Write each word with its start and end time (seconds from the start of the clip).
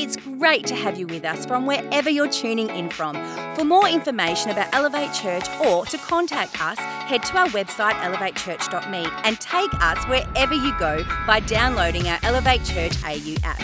It's 0.00 0.16
great 0.16 0.64
to 0.68 0.76
have 0.76 0.96
you 0.96 1.08
with 1.08 1.24
us 1.24 1.44
from 1.44 1.66
wherever 1.66 2.08
you're 2.08 2.28
tuning 2.28 2.70
in 2.70 2.88
from. 2.88 3.16
For 3.56 3.64
more 3.64 3.88
information 3.88 4.52
about 4.52 4.72
Elevate 4.72 5.12
Church 5.12 5.44
or 5.58 5.86
to 5.86 5.98
contact 5.98 6.62
us, 6.62 6.78
head 6.78 7.24
to 7.24 7.36
our 7.36 7.48
website 7.48 7.94
elevatechurch.me 7.94 9.08
and 9.24 9.40
take 9.40 9.74
us 9.82 10.04
wherever 10.06 10.54
you 10.54 10.72
go 10.78 11.02
by 11.26 11.40
downloading 11.40 12.06
our 12.06 12.20
Elevate 12.22 12.64
Church 12.64 12.92
AU 13.02 13.34
app. 13.42 13.60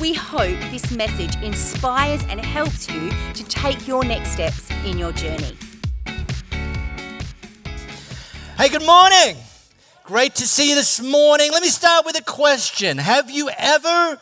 We 0.00 0.14
hope 0.14 0.56
this 0.70 0.92
message 0.92 1.34
inspires 1.42 2.22
and 2.28 2.40
helps 2.40 2.88
you 2.88 3.10
to 3.34 3.42
take 3.42 3.88
your 3.88 4.04
next 4.04 4.30
steps 4.30 4.70
in 4.86 4.98
your 4.98 5.10
journey. 5.10 5.56
Hey, 8.56 8.68
good 8.68 8.86
morning. 8.86 9.36
Great 10.04 10.36
to 10.36 10.46
see 10.46 10.70
you 10.70 10.76
this 10.76 11.02
morning. 11.02 11.50
Let 11.50 11.60
me 11.60 11.68
start 11.68 12.06
with 12.06 12.16
a 12.16 12.22
question 12.22 12.98
Have 12.98 13.30
you 13.32 13.50
ever 13.58 14.18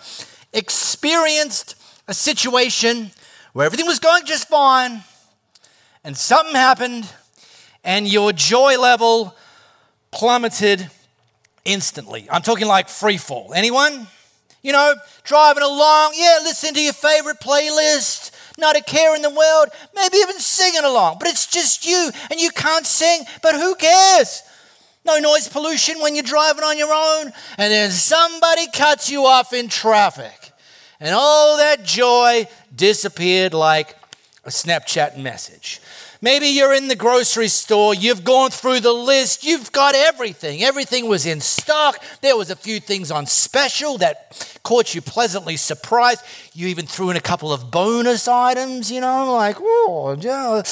experienced 0.57 1.77
a 2.09 2.15
situation 2.15 3.13
where 3.53 3.67
everything 3.67 3.87
was 3.87 3.99
going 3.99 4.25
just 4.25 4.49
fine 4.49 5.03
and 6.03 6.17
something 6.17 6.55
happened 6.55 7.09
and 7.85 8.11
your 8.11 8.33
joy 8.33 8.81
level 8.81 9.37
plummeted 10.11 10.91
instantly? 11.65 12.27
I'm 12.31 12.43
talking 12.43 12.67
like 12.67 12.89
free 12.89 13.19
fall. 13.19 13.53
Anyone? 13.55 14.07
You 14.63 14.73
know, 14.73 14.95
driving 15.23 15.63
along, 15.63 16.15
yeah, 16.17 16.39
listen 16.43 16.75
to 16.75 16.81
your 16.81 16.93
favorite 16.93 17.39
playlist, 17.39 18.33
not 18.59 18.77
a 18.77 18.83
care 18.83 19.15
in 19.15 19.23
the 19.23 19.31
world, 19.31 19.69
maybe 19.95 20.17
even 20.17 20.41
singing 20.41 20.83
along, 20.83 21.19
but 21.21 21.29
it's 21.29 21.47
just 21.47 21.87
you 21.87 22.11
and 22.33 22.41
you 22.41 22.51
can't 22.51 22.85
sing, 22.85 23.23
but 23.43 23.55
who 23.55 23.77
cares? 23.77 24.43
No 25.05 25.19
noise 25.19 25.47
pollution 25.47 26.01
when 26.01 26.17
you're 26.17 26.25
driving 26.25 26.65
on 26.65 26.77
your 26.77 26.93
own, 26.93 27.33
and 27.59 27.73
then 27.73 27.93
somebody 27.93 28.67
cuts 28.73 29.09
you 29.09 29.25
off 29.25 29.53
in 29.53 29.69
traffic. 29.69 30.46
And 31.01 31.15
all 31.15 31.57
that 31.59 31.85
joy 31.85 32.49
disappeared 32.75 33.53
like 33.55 33.97
a 34.45 34.51
Snapchat 34.51 35.19
message. 35.19 35.81
Maybe 36.23 36.47
you're 36.47 36.73
in 36.73 36.89
the 36.89 36.97
grocery 36.97 37.49
store, 37.49 37.95
you've 37.95 38.25
gone 38.25 38.51
through 38.51 38.81
the 38.81 38.93
list, 38.93 39.45
you've 39.45 39.71
got 39.71 39.95
everything. 39.95 40.63
Everything 40.63 41.09
was 41.09 41.27
in 41.27 41.41
stock. 41.41 42.03
There 42.23 42.37
was 42.37 42.51
a 42.51 42.57
few 42.57 42.81
things 42.81 43.11
on 43.11 43.27
special 43.27 43.99
that 43.99 44.59
caught 44.63 44.95
you 44.95 45.03
pleasantly 45.03 45.57
surprised. 45.59 46.23
You 46.55 46.69
even 46.69 46.87
threw 46.87 47.11
in 47.11 47.17
a 47.17 47.21
couple 47.21 47.53
of 47.53 47.71
bonus 47.71 48.29
items, 48.29 48.91
you 48.91 49.01
know, 49.01 49.35
like, 49.35 49.57
oh, 49.61 50.17
yeah. 50.19 50.63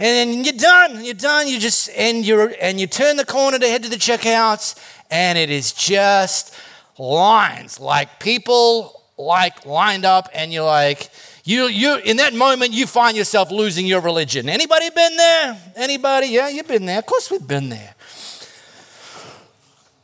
then 0.00 0.44
you're 0.44 0.52
done. 0.52 1.04
You're 1.04 1.14
done. 1.14 1.48
You 1.48 1.58
just 1.58 1.88
and 1.96 2.26
you 2.26 2.48
and 2.60 2.78
you 2.78 2.86
turn 2.86 3.16
the 3.16 3.24
corner 3.24 3.58
to 3.58 3.68
head 3.68 3.84
to 3.84 3.88
the 3.88 3.96
checkouts, 3.96 4.76
and 5.10 5.38
it 5.38 5.50
is 5.50 5.72
just 5.72 6.54
lines 6.98 7.78
like 7.78 8.18
people 8.18 9.03
like 9.16 9.64
lined 9.66 10.04
up, 10.04 10.28
and 10.34 10.52
you're 10.52 10.64
like, 10.64 11.10
you, 11.44 11.66
you, 11.66 11.96
in 11.96 12.16
that 12.16 12.34
moment, 12.34 12.72
you 12.72 12.86
find 12.86 13.16
yourself 13.16 13.50
losing 13.50 13.86
your 13.86 14.00
religion. 14.00 14.48
Anybody 14.48 14.90
been 14.90 15.16
there? 15.16 15.58
Anybody? 15.76 16.28
Yeah, 16.28 16.48
you've 16.48 16.66
been 16.66 16.86
there. 16.86 16.98
Of 16.98 17.06
course, 17.06 17.30
we've 17.30 17.46
been 17.46 17.68
there. 17.68 17.94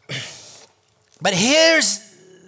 But 1.22 1.34
here's 1.34 2.00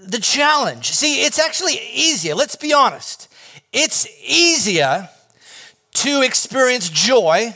the 0.02 0.18
challenge. 0.18 0.92
See, 0.92 1.26
it's 1.26 1.38
actually 1.38 1.78
easier. 1.92 2.34
Let's 2.34 2.56
be 2.56 2.72
honest. 2.72 3.28
It's 3.70 4.06
easier 4.26 5.10
to 5.94 6.22
experience 6.22 6.88
joy 6.88 7.54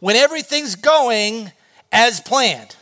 when 0.00 0.16
everything's 0.16 0.74
going 0.74 1.52
as 1.92 2.20
planned, 2.20 2.76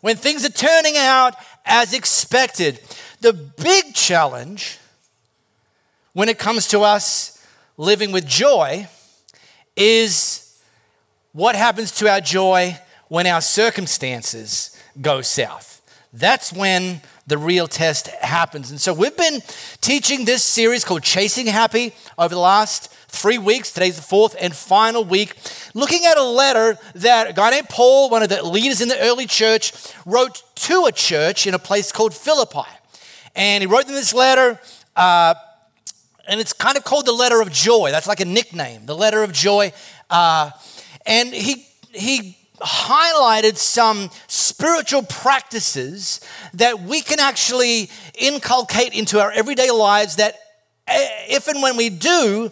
when 0.00 0.16
things 0.16 0.44
are 0.44 0.50
turning 0.50 0.96
out 0.96 1.34
as 1.64 1.92
expected. 1.92 2.80
The 3.20 3.32
big 3.32 3.94
challenge 3.94 4.78
when 6.12 6.28
it 6.28 6.38
comes 6.38 6.68
to 6.68 6.80
us 6.80 7.44
living 7.76 8.12
with 8.12 8.26
joy 8.26 8.88
is 9.76 10.58
what 11.32 11.54
happens 11.56 11.92
to 11.92 12.10
our 12.10 12.20
joy 12.20 12.76
when 13.08 13.26
our 13.26 13.40
circumstances 13.40 14.78
go 15.00 15.20
south. 15.20 15.82
That's 16.12 16.52
when 16.52 17.02
the 17.26 17.36
real 17.36 17.66
test 17.66 18.06
happens. 18.08 18.70
And 18.70 18.80
so 18.80 18.94
we've 18.94 19.16
been 19.16 19.42
teaching 19.80 20.24
this 20.24 20.42
series 20.42 20.84
called 20.84 21.02
Chasing 21.02 21.46
Happy 21.46 21.92
over 22.16 22.34
the 22.34 22.40
last 22.40 22.90
three 23.08 23.38
weeks. 23.38 23.72
Today's 23.72 23.96
the 23.96 24.02
fourth 24.02 24.36
and 24.40 24.54
final 24.54 25.04
week. 25.04 25.36
Looking 25.74 26.06
at 26.06 26.16
a 26.16 26.22
letter 26.22 26.78
that 26.94 27.30
a 27.30 27.32
guy 27.32 27.50
named 27.50 27.68
Paul, 27.68 28.08
one 28.08 28.22
of 28.22 28.28
the 28.28 28.42
leaders 28.42 28.80
in 28.80 28.88
the 28.88 28.98
early 29.00 29.26
church, 29.26 29.72
wrote 30.06 30.42
to 30.54 30.86
a 30.86 30.92
church 30.92 31.46
in 31.46 31.54
a 31.54 31.58
place 31.58 31.92
called 31.92 32.14
Philippi. 32.14 32.68
And 33.36 33.62
he 33.62 33.66
wrote 33.66 33.86
them 33.86 33.94
this 33.94 34.14
letter. 34.14 34.58
Uh, 34.96 35.34
and 36.26 36.40
it's 36.40 36.52
kind 36.52 36.76
of 36.76 36.84
called 36.84 37.06
the 37.06 37.12
letter 37.12 37.40
of 37.40 37.52
joy. 37.52 37.90
That's 37.90 38.08
like 38.08 38.20
a 38.20 38.24
nickname, 38.24 38.86
the 38.86 38.96
letter 38.96 39.22
of 39.22 39.32
joy. 39.32 39.72
Uh, 40.10 40.50
and 41.04 41.32
he 41.32 41.66
he 41.92 42.36
highlighted 42.60 43.56
some 43.56 44.10
spiritual 44.26 45.02
practices 45.02 46.20
that 46.54 46.80
we 46.80 47.02
can 47.02 47.20
actually 47.20 47.90
inculcate 48.18 48.94
into 48.94 49.20
our 49.20 49.30
everyday 49.30 49.70
lives. 49.70 50.16
That 50.16 50.34
eh, 50.86 51.06
if 51.28 51.48
and 51.48 51.62
when 51.62 51.76
we 51.76 51.90
do, 51.90 52.50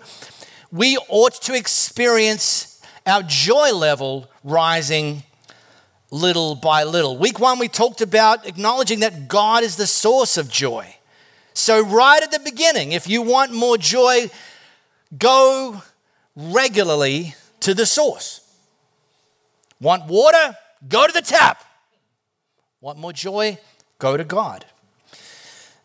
we 0.71 0.99
ought 1.09 1.41
to 1.43 1.55
experience 1.55 2.83
our 3.07 3.23
joy 3.23 3.73
level 3.73 4.31
rising 4.45 5.23
little 6.15 6.55
by 6.55 6.85
little. 6.85 7.19
Week 7.19 7.41
one, 7.41 7.59
we 7.59 7.69
talked 7.69 8.01
about 8.01 8.47
acknowledging 8.47 9.01
that 9.01 9.27
God 9.27 9.65
is 9.65 9.77
the 9.77 9.87
source 9.87 10.37
of 10.37 10.49
joy. 10.49 10.97
So, 11.55 11.85
right 11.85 12.23
at 12.23 12.31
the 12.31 12.39
beginning, 12.39 12.93
if 12.93 13.09
you 13.09 13.21
want 13.21 13.53
more 13.53 13.77
joy, 13.77 14.31
go 15.17 15.83
regularly 16.37 17.35
to 17.61 17.75
the 17.75 17.85
source. 17.85 18.41
Want 19.81 20.07
water? 20.07 20.57
Go 20.89 21.07
to 21.07 21.13
the 21.13 21.23
tap. 21.23 21.65
Want 22.81 22.99
more 22.99 23.13
joy? 23.13 23.59
Go 23.99 24.17
to 24.17 24.25
God. 24.25 24.65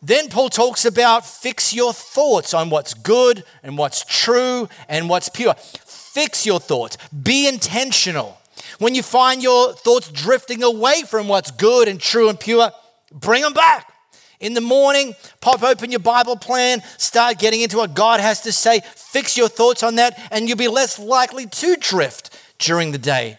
Then 0.01 0.29
Paul 0.29 0.50
talks 0.50 0.85
about 0.85 1.25
fix 1.25 1.73
your 1.73 1.91
thoughts 1.94 2.53
on 2.53 2.69
what's 2.69 2.94
good 2.94 3.44
and 3.63 3.78
what's 3.78 4.06
true 4.06 4.69
and 4.88 5.09
what's 5.09 5.29
pure. 5.29 5.56
Fix 5.56 6.46
your 6.46 6.59
thoughts. 6.59 6.97
Be 7.11 7.47
intentional. 7.47 8.39
When 8.79 8.95
you 8.95 9.03
find 9.03 9.44
your 9.44 9.73
thoughts 9.73 10.09
drifting 10.09 10.63
away 10.63 11.03
from 11.03 11.28
what's 11.28 11.51
good 11.51 11.88
and 11.88 12.00
true 12.00 12.29
and 12.29 12.40
pure, 12.40 12.72
bring 13.12 13.41
them 13.41 13.53
back. 13.53 13.94
In 14.40 14.53
the 14.53 14.62
morning, 14.62 15.16
pop 15.41 15.63
open 15.63 15.91
your 15.91 16.00
Bible 16.00 16.38
plan, 16.38 16.81
start 16.97 17.40
getting 17.40 17.59
into 17.59 17.75
what 17.75 17.94
God 17.94 18.22
has 18.22 18.41
to 18.41 18.53
say, 18.53 18.79
fix 18.95 19.38
your 19.38 19.50
thoughts 19.50 19.84
on 19.84 19.95
that, 19.95 20.17
and 20.31 20.47
you'll 20.47 20.57
be 20.57 20.69
less 20.69 20.97
likely 20.97 21.45
to 21.45 21.75
drift 21.75 22.29
during 22.57 22.94
the 22.94 22.97
day 22.97 23.38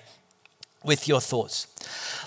with 0.84 1.08
your 1.08 1.22
thoughts. 1.22 1.66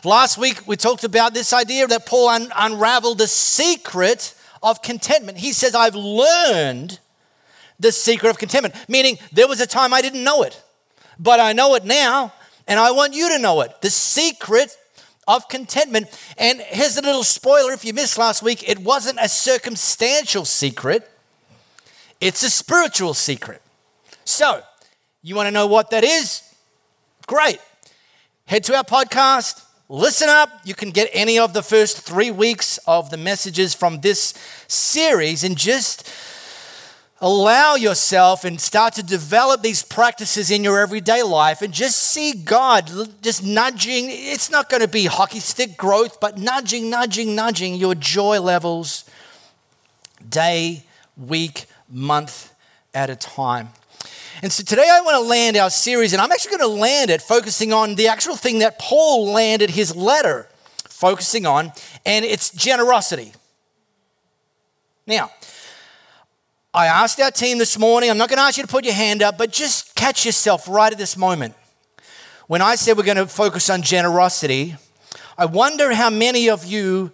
Last 0.04 0.40
week, 0.40 0.68
we 0.68 0.76
talked 0.76 1.04
about 1.04 1.36
this 1.36 1.54
idea 1.54 1.86
that 1.86 2.08
Paul 2.08 2.30
un- 2.30 2.52
unraveled 2.56 3.20
the 3.20 3.28
secret 3.28 4.34
of 4.64 4.82
contentment. 4.82 5.38
He 5.38 5.54
says, 5.54 5.76
I've 5.76 5.96
learned 5.96 7.00
the 7.80 7.92
secret 7.92 8.30
of 8.30 8.40
contentment, 8.40 8.74
meaning 8.88 9.20
there 9.32 9.48
was 9.48 9.62
a 9.62 9.68
time 9.68 9.94
I 9.94 10.02
didn't 10.02 10.24
know 10.24 10.42
it, 10.42 10.60
but 11.20 11.40
I 11.40 11.54
know 11.54 11.76
it 11.76 11.86
now, 11.86 12.34
and 12.68 12.80
I 12.80 12.92
want 12.92 13.14
you 13.14 13.30
to 13.30 13.40
know 13.40 13.62
it. 13.62 13.82
The 13.82 13.90
secret 13.90 14.76
of 15.28 15.48
contentment. 15.48 16.08
And 16.38 16.60
here's 16.62 16.98
a 16.98 17.02
little 17.02 17.24
spoiler 17.24 17.72
if 17.72 17.86
you 17.86 17.94
missed 17.94 18.18
last 18.18 18.44
week 18.44 18.68
it 18.68 18.80
wasn't 18.80 19.20
a 19.22 19.30
circumstantial 19.30 20.46
secret, 20.46 21.10
it's 22.20 22.44
a 22.44 22.50
spiritual 22.50 23.14
secret. 23.14 23.62
So, 24.26 24.62
you 25.22 25.36
want 25.36 25.48
to 25.48 25.52
know 25.52 25.68
what 25.68 25.90
that 25.92 26.04
is? 26.04 26.42
Great. 27.28 27.60
Head 28.46 28.64
to 28.66 28.76
our 28.76 28.84
podcast, 28.84 29.64
listen 29.88 30.30
up. 30.30 30.50
You 30.66 30.74
can 30.74 30.92
get 30.92 31.10
any 31.14 31.40
of 31.40 31.54
the 31.54 31.64
first 31.64 32.02
three 32.02 32.32
weeks 32.32 32.78
of 32.88 33.10
the 33.10 33.18
messages 33.18 33.74
from 33.74 34.02
this 34.02 34.34
series 34.68 35.44
and 35.44 35.58
just 35.58 36.10
allow 37.24 37.76
yourself 37.76 38.44
and 38.44 38.60
start 38.60 38.94
to 38.96 39.02
develop 39.02 39.62
these 39.62 39.82
practices 39.82 40.52
in 40.52 40.62
your 40.62 40.78
everyday 40.78 41.24
life 41.24 41.62
and 41.62 41.74
just 41.74 41.98
see 41.98 42.34
God 42.34 42.92
just 43.22 43.42
nudging. 43.42 44.08
It's 44.10 44.52
not 44.52 44.70
going 44.70 44.82
to 44.82 44.90
be 44.90 45.06
hockey 45.06 45.40
stick 45.40 45.78
growth, 45.78 46.20
but 46.20 46.38
nudging, 46.38 46.90
nudging, 46.90 47.34
nudging 47.34 47.76
your 47.76 47.96
joy 47.96 48.42
levels 48.42 49.06
day, 50.28 50.84
week, 51.16 51.66
month 51.90 52.54
at 52.94 53.10
a 53.10 53.16
time. 53.16 53.70
And 54.42 54.52
so 54.52 54.62
today 54.62 54.90
I 54.92 55.00
want 55.00 55.16
to 55.16 55.30
land 55.30 55.56
our 55.56 55.70
series, 55.70 56.12
and 56.12 56.22
I'm 56.22 56.30
actually 56.30 56.58
going 56.58 56.72
to 56.72 56.82
land 56.82 57.10
it 57.10 57.22
focusing 57.22 57.72
on 57.72 57.96
the 57.96 58.10
actual 58.10 58.36
thing 58.36 58.60
that 58.60 58.78
Paul 58.80 59.32
landed 59.32 59.70
his 59.70 59.96
letter 59.96 60.50
focusing 60.90 61.46
on, 61.46 61.72
and 62.06 62.26
it's 62.26 62.50
generosity. 62.50 63.32
Now, 65.08 65.32
I 66.76 66.88
asked 66.88 67.20
our 67.20 67.30
team 67.30 67.60
this 67.60 67.78
morning, 67.78 68.10
I'm 68.10 68.18
not 68.18 68.30
going 68.30 68.38
to 68.38 68.44
ask 68.44 68.58
you 68.58 68.64
to 68.64 68.68
put 68.68 68.84
your 68.84 68.96
hand 68.96 69.22
up, 69.22 69.38
but 69.38 69.52
just 69.52 69.94
catch 69.94 70.26
yourself 70.26 70.68
right 70.68 70.92
at 70.92 70.98
this 70.98 71.16
moment. 71.16 71.54
When 72.48 72.64
I 72.64 72.74
said 72.74 72.98
we're 72.98 73.04
going 73.04 73.18
to 73.18 73.28
focus 73.28 73.70
on 73.70 73.84
generosity, 73.84 74.76
I 75.38 75.46
wonder 75.46 75.94
how 75.94 76.10
many 76.10 76.50
of 76.50 76.66
you, 76.66 77.12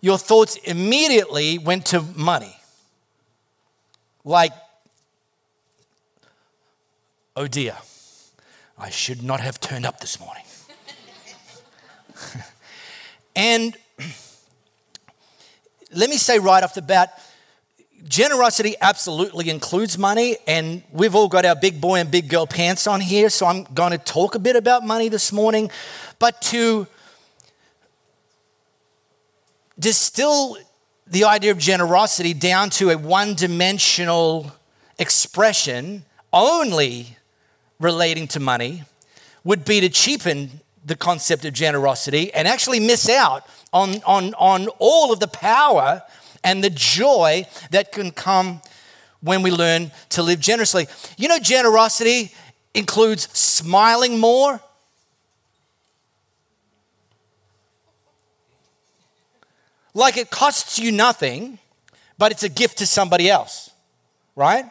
your 0.00 0.16
thoughts 0.16 0.54
immediately 0.58 1.58
went 1.58 1.86
to 1.86 2.02
money. 2.02 2.54
like, 4.24 4.52
oh 7.34 7.48
dear, 7.48 7.76
I 8.78 8.90
should 8.90 9.24
not 9.24 9.40
have 9.40 9.58
turned 9.58 9.86
up 9.86 9.98
this 9.98 10.20
morning. 10.20 10.44
and 13.34 13.76
let 15.92 16.08
me 16.08 16.16
say 16.16 16.38
right 16.38 16.62
off 16.62 16.74
the 16.74 16.82
bat, 16.82 17.20
generosity 18.08 18.74
absolutely 18.80 19.50
includes 19.50 19.98
money, 19.98 20.36
and 20.46 20.82
we've 20.92 21.14
all 21.14 21.28
got 21.28 21.44
our 21.44 21.56
big 21.56 21.80
boy 21.80 22.00
and 22.00 22.10
big 22.10 22.28
girl 22.28 22.46
pants 22.46 22.86
on 22.86 23.00
here, 23.00 23.28
so 23.30 23.46
I'm 23.46 23.64
going 23.74 23.92
to 23.92 23.98
talk 23.98 24.34
a 24.34 24.38
bit 24.38 24.56
about 24.56 24.84
money 24.84 25.08
this 25.08 25.32
morning. 25.32 25.70
But 26.18 26.40
to 26.42 26.86
distill 29.78 30.56
the 31.06 31.24
idea 31.24 31.50
of 31.50 31.58
generosity 31.58 32.34
down 32.34 32.70
to 32.70 32.90
a 32.90 32.98
one 32.98 33.34
dimensional 33.34 34.52
expression 34.98 36.04
only 36.32 37.16
relating 37.80 38.28
to 38.28 38.40
money 38.40 38.84
would 39.42 39.64
be 39.64 39.80
to 39.80 39.88
cheapen 39.88 40.60
the 40.84 40.94
concept 40.94 41.44
of 41.44 41.52
generosity 41.52 42.32
and 42.32 42.46
actually 42.46 42.80
miss 42.80 43.08
out 43.08 43.46
on, 43.72 44.02
on, 44.06 44.34
on 44.34 44.68
all 44.78 45.12
of 45.12 45.20
the 45.20 45.28
power 45.28 46.02
and 46.42 46.62
the 46.64 46.70
joy 46.70 47.46
that 47.70 47.92
can 47.92 48.10
come 48.10 48.60
when 49.20 49.42
we 49.42 49.50
learn 49.50 49.90
to 50.10 50.22
live 50.22 50.40
generously. 50.40 50.86
You 51.16 51.28
know, 51.28 51.38
generosity 51.38 52.32
includes 52.74 53.28
smiling 53.36 54.18
more. 54.18 54.60
Like 59.92 60.16
it 60.16 60.30
costs 60.30 60.78
you 60.78 60.92
nothing, 60.92 61.58
but 62.16 62.32
it's 62.32 62.44
a 62.44 62.48
gift 62.48 62.78
to 62.78 62.86
somebody 62.86 63.28
else, 63.28 63.70
right? 64.36 64.66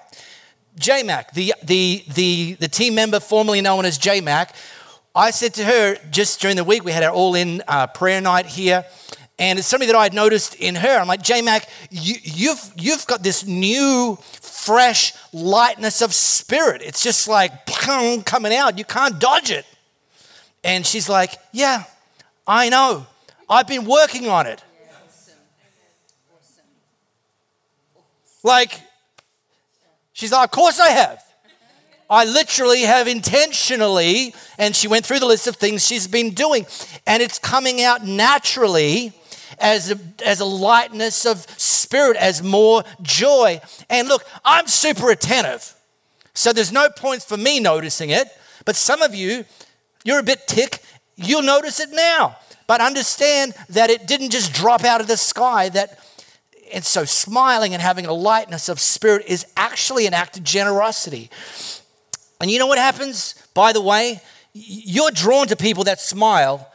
JMac, 0.80 1.31
the, 1.31 1.54
the, 1.63 2.04
the, 2.13 2.54
the 2.54 2.68
team 2.68 2.95
member 2.95 3.19
formerly 3.19 3.60
known 3.60 3.86
as 3.86 4.00
JMac, 4.00 4.51
I 5.13 5.31
said 5.31 5.56
to 5.56 5.66
her 5.66 5.98
just 6.10 6.39
during 6.39 6.56
the 6.56 6.63
week, 6.63 6.86
we 6.86 6.92
had 6.92 7.04
our 7.04 7.12
all 7.12 7.36
in 7.36 7.62
uh, 7.68 7.88
prayer 7.88 8.21
night 8.21 8.45
here. 8.45 8.86
And 9.39 9.57
it's 9.57 9.68
something 9.69 9.88
that 9.88 9.95
I 9.95 10.03
had 10.03 10.13
noticed 10.13 10.56
in 10.56 10.75
her. 10.75 11.00
I'm 11.00 11.07
like, 11.07 11.21
J 11.21 11.41
Mac, 11.41 11.68
you, 11.89 12.15
you've, 12.21 12.74
you've 12.75 13.07
got 13.07 13.24
this 13.24 13.47
new, 13.47 14.18
fresh 14.41 15.13
lightness 15.31 16.01
of 16.01 16.13
spirit. 16.13 16.81
It's 16.83 17.01
just 17.01 17.27
like 17.27 17.65
coming 17.65 18.53
out. 18.53 18.77
You 18.77 18.83
can't 18.83 19.18
dodge 19.18 19.50
it. 19.50 19.65
And 20.63 20.86
she's 20.86 21.07
like, 21.07 21.33
Yeah, 21.53 21.86
I 22.45 22.68
know. 22.68 23.07
I've 23.50 23.68
been 23.68 23.86
working 23.86 24.27
on 24.27 24.45
it. 24.45 24.62
Like, 28.44 28.80
she's 30.12 30.33
like, 30.33 30.44
Of 30.44 30.51
course 30.51 30.81
I 30.81 30.89
have. 30.89 31.24
I 32.09 32.25
literally 32.25 32.81
have 32.81 33.07
intentionally, 33.07 34.33
and 34.57 34.75
she 34.75 34.88
went 34.88 35.06
through 35.06 35.19
the 35.19 35.27
list 35.27 35.47
of 35.47 35.56
things 35.56 35.85
she's 35.85 36.07
been 36.07 36.31
doing, 36.31 36.65
and 37.06 37.21
it's 37.21 37.38
coming 37.38 37.83
out 37.83 38.03
naturally 38.03 39.13
as 39.57 39.91
a, 39.91 39.99
as 40.25 40.39
a 40.39 40.45
lightness 40.45 41.25
of 41.25 41.45
spirit, 41.57 42.17
as 42.17 42.43
more 42.43 42.83
joy. 43.01 43.61
And 43.89 44.07
look, 44.07 44.23
I'm 44.45 44.67
super 44.67 45.09
attentive. 45.09 45.75
So 46.33 46.53
there's 46.53 46.71
no 46.71 46.89
point 46.89 47.23
for 47.23 47.37
me 47.37 47.59
noticing 47.59 48.09
it. 48.11 48.27
But 48.65 48.75
some 48.75 49.01
of 49.01 49.15
you, 49.15 49.45
you're 50.03 50.19
a 50.19 50.23
bit 50.23 50.47
tick, 50.47 50.81
you'll 51.15 51.41
notice 51.41 51.79
it 51.79 51.89
now. 51.91 52.37
But 52.67 52.81
understand 52.81 53.55
that 53.69 53.89
it 53.89 54.07
didn't 54.07 54.29
just 54.29 54.53
drop 54.53 54.83
out 54.83 55.01
of 55.01 55.07
the 55.07 55.17
sky, 55.17 55.69
that 55.69 55.99
and 56.71 56.85
so 56.85 57.03
smiling 57.03 57.73
and 57.73 57.81
having 57.81 58.05
a 58.05 58.13
lightness 58.13 58.69
of 58.69 58.79
spirit 58.79 59.25
is 59.27 59.45
actually 59.57 60.05
an 60.05 60.13
act 60.13 60.37
of 60.37 60.43
generosity. 60.43 61.29
And 62.39 62.49
you 62.49 62.59
know 62.59 62.67
what 62.67 62.77
happens? 62.77 63.35
By 63.53 63.73
the 63.73 63.81
way, 63.81 64.21
you're 64.53 65.11
drawn 65.11 65.47
to 65.47 65.55
people 65.55 65.85
that 65.85 65.99
smile 65.99 66.69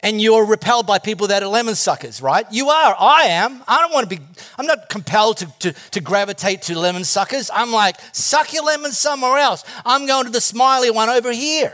and 0.00 0.20
you're 0.20 0.44
repelled 0.44 0.86
by 0.86 0.98
people 0.98 1.26
that 1.26 1.42
are 1.42 1.48
lemon 1.48 1.74
suckers, 1.74 2.22
right? 2.22 2.46
You 2.52 2.68
are. 2.68 2.96
I 2.98 3.24
am. 3.24 3.62
I 3.66 3.80
don't 3.80 3.92
want 3.92 4.08
to 4.08 4.16
be, 4.16 4.22
I'm 4.56 4.66
not 4.66 4.88
compelled 4.88 5.38
to, 5.38 5.46
to, 5.58 5.72
to, 5.90 6.00
gravitate 6.00 6.62
to 6.62 6.78
lemon 6.78 7.02
suckers. 7.02 7.50
I'm 7.52 7.72
like, 7.72 7.96
suck 8.12 8.52
your 8.52 8.64
lemon 8.64 8.92
somewhere 8.92 9.38
else. 9.38 9.64
I'm 9.84 10.06
going 10.06 10.26
to 10.26 10.30
the 10.30 10.40
smiley 10.40 10.90
one 10.90 11.08
over 11.08 11.32
here. 11.32 11.72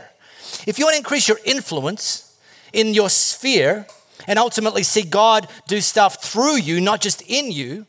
If 0.65 0.79
you 0.79 0.85
want 0.85 0.93
to 0.93 0.99
increase 0.99 1.27
your 1.27 1.39
influence 1.45 2.35
in 2.73 2.93
your 2.95 3.09
sphere 3.09 3.85
and 4.27 4.39
ultimately 4.39 4.81
see 4.81 5.03
God 5.03 5.47
do 5.67 5.79
stuff 5.79 6.23
through 6.23 6.57
you, 6.57 6.81
not 6.81 7.01
just 7.01 7.21
in 7.27 7.51
you, 7.51 7.85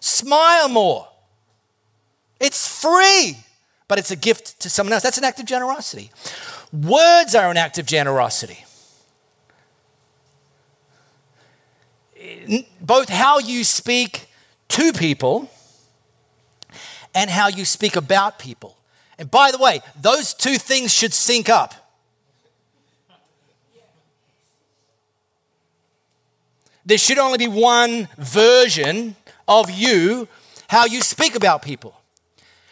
smile 0.00 0.68
more. 0.68 1.08
It's 2.40 2.80
free, 2.82 3.38
but 3.88 3.98
it's 3.98 4.10
a 4.10 4.16
gift 4.16 4.60
to 4.60 4.70
someone 4.70 4.92
else. 4.92 5.02
That's 5.02 5.18
an 5.18 5.24
act 5.24 5.40
of 5.40 5.46
generosity. 5.46 6.10
Words 6.72 7.34
are 7.34 7.50
an 7.50 7.56
act 7.56 7.78
of 7.78 7.86
generosity. 7.86 8.64
Both 12.80 13.08
how 13.08 13.38
you 13.38 13.64
speak 13.64 14.28
to 14.68 14.92
people 14.92 15.50
and 17.14 17.30
how 17.30 17.48
you 17.48 17.64
speak 17.64 17.96
about 17.96 18.38
people. 18.38 18.76
And 19.18 19.30
by 19.30 19.50
the 19.50 19.58
way, 19.58 19.80
those 20.00 20.34
two 20.34 20.56
things 20.56 20.92
should 20.92 21.12
sync 21.12 21.48
up. 21.48 21.74
There 26.86 26.98
should 26.98 27.18
only 27.18 27.38
be 27.38 27.48
one 27.48 28.08
version 28.16 29.14
of 29.46 29.70
you, 29.70 30.26
how 30.68 30.86
you 30.86 31.02
speak 31.02 31.34
about 31.34 31.60
people. 31.62 31.97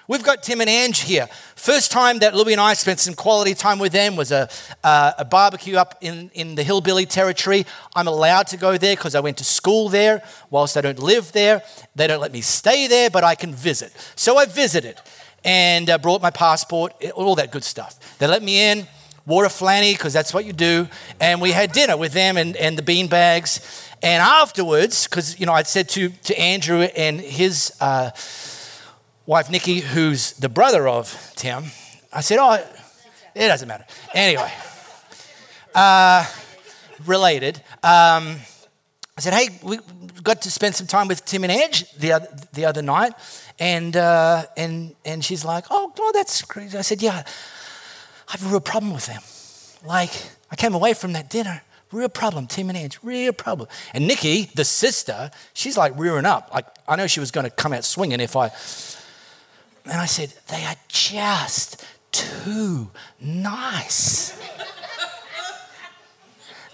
We've 0.09 0.23
got 0.23 0.45
Tim 0.45 0.61
and 0.61 0.71
Ange 0.71 1.01
here. 1.01 1.27
First 1.57 1.91
time 1.91 2.21
that 2.21 2.33
Louie 2.33 2.53
and 2.53 2.61
I 2.61 2.75
spent 2.75 3.01
some 3.01 3.15
quality 3.15 3.55
time 3.55 3.81
with 3.81 3.91
them 3.91 4.15
was 4.15 4.31
a, 4.31 4.49
uh, 4.85 5.13
a 5.19 5.25
barbecue 5.25 5.77
up 5.77 5.99
in, 6.01 6.31
in 6.33 6.55
the 6.55 6.63
hillbilly 6.63 7.07
territory. 7.07 7.67
I'm 7.95 8.07
allowed 8.07 8.47
to 8.49 8.57
go 8.57 8.77
there 8.79 8.95
because 8.95 9.17
I 9.17 9.21
went 9.21 9.39
to 9.39 9.45
school 9.45 9.89
there. 9.89 10.23
Whilst 10.49 10.77
I 10.77 10.81
don't 10.81 11.01
live 11.01 11.33
there, 11.33 11.63
they 11.97 12.07
don't 12.07 12.21
let 12.21 12.33
me 12.33 12.41
stay 12.41 12.87
there, 12.87 13.11
but 13.11 13.25
I 13.25 13.35
can 13.35 13.53
visit. 13.53 13.93
So 14.15 14.39
I 14.39 14.47
visited 14.47 15.01
and 15.45 15.91
uh, 15.91 15.99
brought 15.99 16.23
my 16.23 16.31
passport, 16.31 16.93
all 17.17 17.35
that 17.35 17.51
good 17.51 17.65
stuff. 17.65 17.99
They 18.21 18.29
let 18.29 18.45
me 18.45 18.71
in, 18.71 18.87
wore 19.27 19.45
a 19.45 19.49
flanny 19.49 19.95
because 19.95 20.13
that's 20.13 20.33
what 20.33 20.45
you 20.45 20.53
do, 20.53 20.87
and 21.21 21.41
we 21.41 21.51
had 21.51 21.73
dinner 21.73 21.97
with 21.97 22.13
them 22.13 22.37
and, 22.37 22.57
and 22.57 22.79
the 22.79 22.83
bean 22.83 23.09
bags. 23.09 23.61
And 24.05 24.23
afterwards, 24.23 25.09
because 25.09 25.41
you 25.41 25.47
know, 25.47 25.53
I'd 25.53 25.67
said 25.67 25.89
to 25.91 26.11
to 26.11 26.39
Andrew 26.39 26.83
and 26.83 27.21
his. 27.21 27.73
Uh, 27.81 28.11
wife 29.27 29.51
Nikki, 29.51 29.81
who's 29.81 30.33
the 30.35 30.49
brother 30.49 30.89
of 30.89 31.33
Tim, 31.37 31.65
I 32.13 32.21
said, 32.21 32.39
Oh, 32.41 32.55
it 33.35 33.49
doesn't 33.49 33.69
matter. 33.69 33.85
Anyway, 34.15 34.51
uh, 35.75 36.25
related. 37.05 37.57
Um, 37.83 38.37
I 39.17 39.21
said, 39.21 39.35
Hey, 39.35 39.49
we 39.63 39.79
got 40.23 40.43
to 40.43 40.51
spend 40.51 40.75
some 40.75 40.87
time 40.87 41.09
with 41.09 41.25
Tim 41.25 41.45
and 41.45 41.53
Ange 41.53 41.91
the 41.95 42.13
other, 42.13 42.29
the 42.53 42.65
other 42.65 42.83
night. 42.83 43.13
And, 43.59 43.97
uh, 43.97 44.45
and, 44.57 44.95
and 45.05 45.25
she's 45.25 45.45
like, 45.45 45.65
Oh, 45.71 45.93
oh, 45.99 46.13
that's 46.15 46.43
crazy. 46.43 46.79
I 46.79 46.83
said, 46.83 47.03
Yeah, 47.03 47.25
I 48.29 48.33
have 48.33 48.47
a 48.47 48.49
real 48.49 48.61
problem 48.61 48.95
with 48.95 49.07
them. 49.07 49.23
Like, 49.87 50.11
I 50.51 50.57
came 50.57 50.75
away 50.75 50.95
from 50.95 51.13
that 51.13 51.29
dinner 51.29 51.63
real 51.93 52.09
problem. 52.09 52.47
Tim 52.47 52.69
and 52.69 52.77
Ange, 52.77 52.99
real 53.03 53.33
problem. 53.33 53.69
And 53.95 54.07
Nikki, 54.07 54.51
the 54.55 54.65
sister, 54.65 55.31
she's 55.55 55.77
like 55.77 55.97
rearing 55.97 56.27
up. 56.27 56.51
Like 56.53 56.67
I 56.87 56.97
know 56.97 57.07
she 57.07 57.21
was 57.21 57.31
going 57.31 57.45
to 57.45 57.51
come 57.51 57.73
out 57.73 57.85
swinging 57.85 58.21
if 58.21 58.37
I 58.37 58.51
and 59.87 60.01
I 60.01 60.07
said, 60.07 60.35
They 60.49 60.65
are 60.65 60.77
just 60.89 61.85
too 62.13 62.91
nice. 63.21 64.39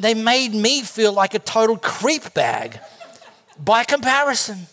they 0.00 0.14
made 0.14 0.54
me 0.54 0.82
feel 0.82 1.12
like 1.12 1.34
a 1.34 1.38
total 1.38 1.76
creep 1.76 2.34
bag 2.34 2.78
by 3.62 3.84
comparison. 3.84 4.66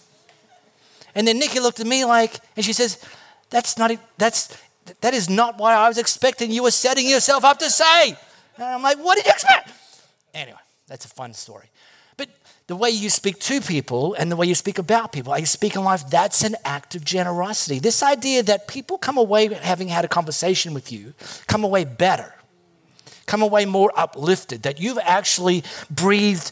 And 1.15 1.27
then 1.27 1.39
Nikki 1.39 1.60
looked 1.60 1.79
at 1.79 1.88
me 1.88 2.05
like, 2.05 2.39
and 2.55 2.63
she 2.63 2.74
says, 2.74 3.03
That's 3.50 3.77
not, 3.77 3.91
that's, 4.17 4.58
that 5.01 5.13
is 5.13 5.29
not 5.29 5.58
what 5.58 5.74
I 5.74 5.88
was 5.88 5.98
expecting 5.98 6.51
you 6.51 6.63
were 6.63 6.72
setting 6.72 7.08
yourself 7.08 7.43
up 7.43 7.60
to 7.60 7.69
say. 7.69 8.17
And 8.55 8.65
I'm 8.65 8.81
like, 8.81 8.98
What 8.98 9.17
did 9.17 9.25
you 9.25 9.31
expect? 9.31 9.72
Anyway, 10.34 10.60
that's 10.88 11.05
a 11.05 11.10
fun 11.10 11.34
story 11.34 11.69
the 12.70 12.76
way 12.76 12.92
you 12.92 13.10
speak 13.10 13.40
to 13.40 13.60
people 13.62 14.14
and 14.14 14.32
the 14.32 14.36
way 14.36 14.46
you 14.46 14.54
speak 14.54 14.78
about 14.78 15.12
people, 15.12 15.34
how 15.34 15.40
you 15.40 15.46
speak 15.48 15.76
in 15.76 15.84
life, 15.84 16.08
that's 16.08 16.44
an 16.44 16.56
act 16.64 16.94
of 16.94 17.04
generosity. 17.04 17.80
This 17.80 18.04
idea 18.04 18.44
that 18.44 18.68
people 18.68 19.00
come 19.00 19.18
away 19.18 19.52
having 19.52 19.88
had 19.88 20.06
a 20.06 20.08
conversation 20.08 20.76
with 20.76 20.92
you, 20.92 21.16
come 21.48 21.64
away 21.64 21.84
better, 21.84 22.32
come 23.26 23.42
away 23.42 23.66
more 23.66 23.92
uplifted, 23.96 24.62
that 24.62 24.80
you've 24.80 25.00
actually 25.00 25.64
breathed 25.90 26.52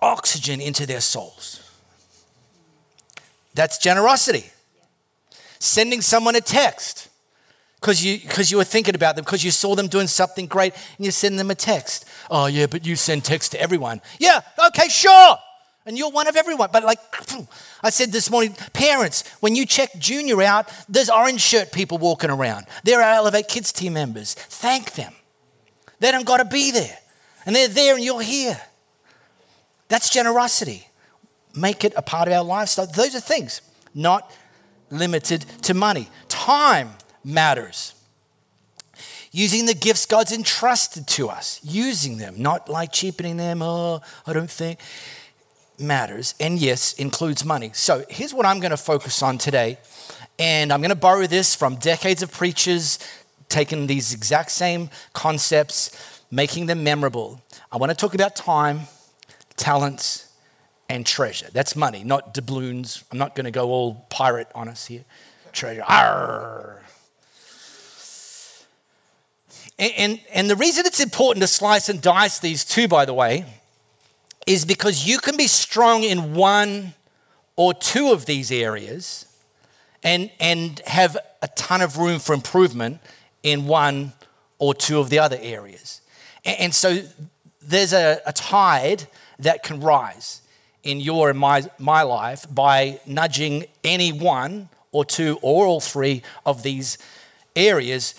oxygen 0.00 0.58
into 0.62 0.86
their 0.86 1.02
souls. 1.02 1.60
That's 3.52 3.76
generosity. 3.76 4.46
Sending 5.58 6.00
someone 6.00 6.34
a 6.34 6.40
text 6.40 7.10
because 7.84 8.02
you, 8.02 8.18
cause 8.18 8.50
you 8.50 8.56
were 8.56 8.64
thinking 8.64 8.94
about 8.94 9.14
them, 9.14 9.26
because 9.26 9.44
you 9.44 9.50
saw 9.50 9.74
them 9.74 9.88
doing 9.88 10.06
something 10.06 10.46
great, 10.46 10.72
and 10.96 11.04
you 11.04 11.10
send 11.12 11.38
them 11.38 11.50
a 11.50 11.54
text. 11.54 12.06
Oh, 12.30 12.46
yeah, 12.46 12.64
but 12.64 12.86
you 12.86 12.96
send 12.96 13.26
text 13.26 13.52
to 13.52 13.60
everyone. 13.60 14.00
Yeah, 14.18 14.40
okay, 14.68 14.88
sure. 14.88 15.36
And 15.84 15.98
you're 15.98 16.10
one 16.10 16.26
of 16.26 16.34
everyone. 16.34 16.70
But 16.72 16.84
like 16.84 16.98
I 17.82 17.90
said 17.90 18.10
this 18.10 18.30
morning, 18.30 18.56
parents, 18.72 19.28
when 19.40 19.54
you 19.54 19.66
check 19.66 19.90
Junior 19.98 20.40
out, 20.40 20.70
there's 20.88 21.10
orange 21.10 21.42
shirt 21.42 21.72
people 21.72 21.98
walking 21.98 22.30
around. 22.30 22.64
They're 22.84 23.02
our 23.02 23.16
Elevate 23.16 23.48
Kids 23.48 23.70
team 23.70 23.92
members. 23.92 24.32
Thank 24.32 24.92
them. 24.92 25.12
They 26.00 26.10
don't 26.10 26.24
got 26.24 26.38
to 26.38 26.46
be 26.46 26.70
there. 26.70 26.96
And 27.44 27.54
they're 27.54 27.68
there 27.68 27.96
and 27.96 28.02
you're 28.02 28.22
here. 28.22 28.58
That's 29.88 30.08
generosity. 30.08 30.88
Make 31.54 31.84
it 31.84 31.92
a 31.98 32.02
part 32.02 32.28
of 32.28 32.34
our 32.34 32.44
lifestyle. 32.44 32.86
Those 32.86 33.14
are 33.14 33.20
things, 33.20 33.60
not 33.94 34.32
limited 34.90 35.44
to 35.64 35.74
money. 35.74 36.08
Time 36.28 36.88
matters. 37.24 37.94
Using 39.32 39.66
the 39.66 39.74
gifts 39.74 40.06
God's 40.06 40.30
entrusted 40.30 41.08
to 41.08 41.28
us, 41.28 41.60
using 41.64 42.18
them, 42.18 42.34
not 42.40 42.68
like 42.68 42.92
cheapening 42.92 43.36
them, 43.36 43.62
oh, 43.62 44.00
I 44.26 44.32
don't 44.32 44.50
think 44.50 44.78
matters, 45.78 46.34
and 46.38 46.58
yes, 46.58 46.92
includes 46.94 47.44
money. 47.44 47.70
So 47.74 48.04
here's 48.08 48.32
what 48.32 48.46
I'm 48.46 48.60
going 48.60 48.70
to 48.70 48.76
focus 48.76 49.22
on 49.22 49.38
today. 49.38 49.78
And 50.38 50.72
I'm 50.72 50.80
going 50.80 50.90
to 50.90 50.96
borrow 50.96 51.26
this 51.26 51.54
from 51.54 51.76
decades 51.76 52.22
of 52.22 52.32
preachers, 52.32 52.98
taking 53.48 53.86
these 53.86 54.14
exact 54.14 54.50
same 54.50 54.90
concepts, 55.12 56.22
making 56.30 56.66
them 56.66 56.82
memorable. 56.82 57.40
I 57.70 57.76
want 57.76 57.90
to 57.90 57.96
talk 57.96 58.14
about 58.14 58.34
time, 58.34 58.82
talents, 59.56 60.32
and 60.88 61.06
treasure. 61.06 61.48
That's 61.52 61.76
money, 61.76 62.04
not 62.04 62.34
doubloons. 62.34 63.04
I'm 63.10 63.18
not 63.18 63.34
going 63.34 63.44
to 63.44 63.50
go 63.50 63.70
all 63.70 64.06
pirate 64.10 64.48
on 64.54 64.68
us 64.68 64.86
here. 64.86 65.04
Treasure. 65.52 65.84
Arr. 65.88 66.83
And, 69.78 69.92
and, 69.96 70.20
and 70.32 70.50
the 70.50 70.56
reason 70.56 70.86
it's 70.86 71.00
important 71.00 71.42
to 71.42 71.46
slice 71.46 71.88
and 71.88 72.00
dice 72.00 72.38
these 72.38 72.64
two, 72.64 72.88
by 72.88 73.04
the 73.04 73.14
way, 73.14 73.44
is 74.46 74.64
because 74.64 75.06
you 75.06 75.18
can 75.18 75.36
be 75.36 75.46
strong 75.46 76.02
in 76.02 76.34
one 76.34 76.94
or 77.56 77.74
two 77.74 78.12
of 78.12 78.26
these 78.26 78.52
areas 78.52 79.26
and, 80.02 80.30
and 80.38 80.80
have 80.86 81.16
a 81.42 81.48
ton 81.48 81.80
of 81.80 81.98
room 81.98 82.18
for 82.18 82.34
improvement 82.34 83.00
in 83.42 83.66
one 83.66 84.12
or 84.58 84.74
two 84.74 84.98
of 84.98 85.10
the 85.10 85.18
other 85.18 85.38
areas. 85.40 86.00
And, 86.44 86.60
and 86.60 86.74
so 86.74 87.00
there's 87.62 87.92
a, 87.92 88.20
a 88.26 88.32
tide 88.32 89.06
that 89.38 89.62
can 89.62 89.80
rise 89.80 90.42
in 90.82 91.00
your 91.00 91.30
and 91.30 91.38
my, 91.38 91.62
my 91.78 92.02
life 92.02 92.46
by 92.50 93.00
nudging 93.06 93.64
any 93.82 94.12
one 94.12 94.68
or 94.92 95.04
two 95.04 95.38
or 95.42 95.66
all 95.66 95.80
three 95.80 96.22
of 96.44 96.62
these 96.62 96.98
areas 97.56 98.14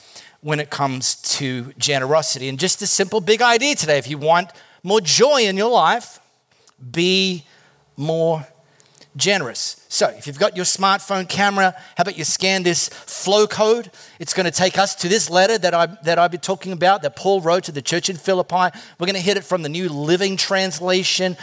when 0.45 0.59
it 0.59 0.69
comes 0.69 1.15
to 1.15 1.73
generosity. 1.79 2.47
And 2.47 2.59
just 2.59 2.79
a 2.83 2.85
simple 2.85 3.19
big 3.19 3.41
idea 3.41 3.73
today 3.73 3.97
if 3.97 4.07
you 4.07 4.19
want 4.19 4.51
more 4.83 5.01
joy 5.01 5.41
in 5.41 5.57
your 5.57 5.71
life, 5.71 6.19
be 6.91 7.43
more 7.97 8.45
generous. 9.15 9.83
So, 9.89 10.09
if 10.09 10.27
you've 10.27 10.37
got 10.37 10.55
your 10.55 10.65
smartphone 10.65 11.27
camera, 11.27 11.73
how 11.97 12.03
about 12.03 12.15
you 12.15 12.23
scan 12.23 12.61
this 12.61 12.89
flow 12.89 13.47
code? 13.47 13.89
It's 14.19 14.35
going 14.35 14.45
to 14.45 14.51
take 14.51 14.77
us 14.77 14.93
to 14.95 15.07
this 15.07 15.31
letter 15.31 15.57
that, 15.57 15.73
I, 15.73 15.87
that 16.03 16.19
I've 16.19 16.29
been 16.29 16.41
talking 16.41 16.73
about 16.73 17.01
that 17.01 17.15
Paul 17.15 17.41
wrote 17.41 17.63
to 17.63 17.71
the 17.71 17.81
church 17.81 18.11
in 18.11 18.15
Philippi. 18.15 18.77
We're 18.99 19.07
going 19.07 19.15
to 19.15 19.19
hit 19.19 19.37
it 19.37 19.43
from 19.43 19.63
the 19.63 19.69
New 19.69 19.89
Living 19.89 20.37
Translation, 20.37 21.37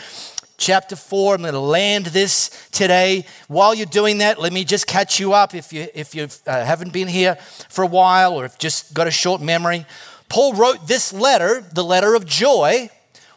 chapter 0.63 0.95
4. 0.95 1.35
I'm 1.35 1.41
going 1.43 1.55
to 1.55 1.59
land 1.59 2.07
this 2.07 2.69
today. 2.71 3.27
While 3.49 3.75
you're 3.75 3.85
doing 3.85 4.19
that, 4.19 4.41
let 4.41 4.53
me 4.53 4.65
just 4.65 4.87
catch 4.87 5.19
you 5.19 5.33
up 5.33 5.57
if 5.57 5.73
you, 5.73 5.89
if 5.93 6.15
you 6.15 6.29
uh, 6.47 6.65
haven't 6.65 6.93
been 6.93 7.09
here 7.09 7.35
for 7.69 7.83
a 7.83 7.87
while 7.87 8.35
or 8.35 8.45
if 8.45 8.59
just 8.59 8.95
got 8.95 9.09
a 9.09 9.11
short 9.11 9.41
memory. 9.41 9.85
Paul 10.29 10.55
wrote 10.55 10.87
this 10.87 11.13
letter, 11.13 11.65
the 11.73 11.83
letter 11.83 12.15
of 12.15 12.25
joy, 12.27 12.91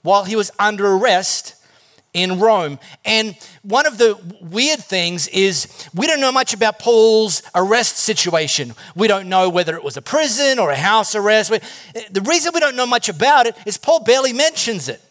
while 0.04 0.24
he 0.24 0.36
was 0.36 0.52
under 0.60 0.86
arrest 0.94 1.56
in 2.14 2.40
Rome. 2.40 2.78
And 3.04 3.36
one 3.64 3.88
of 3.88 3.98
the 3.98 4.18
weird 4.40 4.80
things 4.80 5.28
is 5.30 5.90
we 5.96 6.06
don't 6.06 6.22
know 6.22 6.32
much 6.32 6.54
about 6.54 6.78
Paul's 6.78 7.42
arrest 7.56 7.98
situation. 7.98 8.76
We 8.96 9.08
don't 9.08 9.28
know 9.28 9.50
whether 9.50 9.76
it 9.76 9.84
was 9.84 9.98
a 9.98 10.02
prison 10.02 10.60
or 10.60 10.70
a 10.70 10.76
house 10.76 11.16
arrest. 11.16 11.52
The 12.12 12.22
reason 12.22 12.52
we 12.54 12.60
don't 12.60 12.76
know 12.76 12.86
much 12.86 13.10
about 13.10 13.48
it 13.48 13.58
is 13.66 13.78
Paul 13.78 14.04
barely 14.04 14.32
mentions 14.32 14.90
it. 14.90 15.02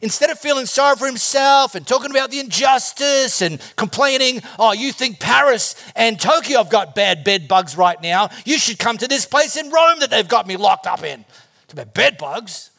Instead 0.00 0.30
of 0.30 0.38
feeling 0.38 0.66
sorry 0.66 0.96
for 0.96 1.06
himself 1.06 1.74
and 1.74 1.86
talking 1.86 2.10
about 2.10 2.30
the 2.30 2.40
injustice 2.40 3.42
and 3.42 3.60
complaining, 3.76 4.42
oh, 4.58 4.72
you 4.72 4.92
think 4.92 5.20
Paris 5.20 5.74
and 5.94 6.20
Tokyo 6.20 6.58
have 6.58 6.70
got 6.70 6.94
bad 6.94 7.24
bed 7.24 7.48
bugs 7.48 7.76
right 7.76 8.00
now, 8.02 8.30
you 8.44 8.58
should 8.58 8.78
come 8.78 8.98
to 8.98 9.08
this 9.08 9.26
place 9.26 9.56
in 9.56 9.70
Rome 9.70 10.00
that 10.00 10.10
they've 10.10 10.28
got 10.28 10.46
me 10.46 10.56
locked 10.56 10.86
up 10.86 11.02
in. 11.02 11.24
It's 11.64 11.72
about 11.72 11.94
bed 11.94 12.18
bugs. 12.18 12.70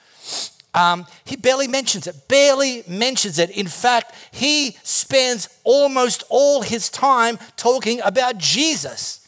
Um, 0.75 1.05
he 1.25 1.35
barely 1.35 1.67
mentions 1.67 2.07
it, 2.07 2.27
barely 2.27 2.83
mentions 2.87 3.37
it. 3.37 3.51
In 3.51 3.67
fact, 3.67 4.15
he 4.31 4.77
spends 4.83 5.47
almost 5.63 6.23
all 6.29 6.63
his 6.63 6.89
time 6.89 7.37
talking 7.57 8.01
about 8.01 8.39
Jesus, 8.39 9.27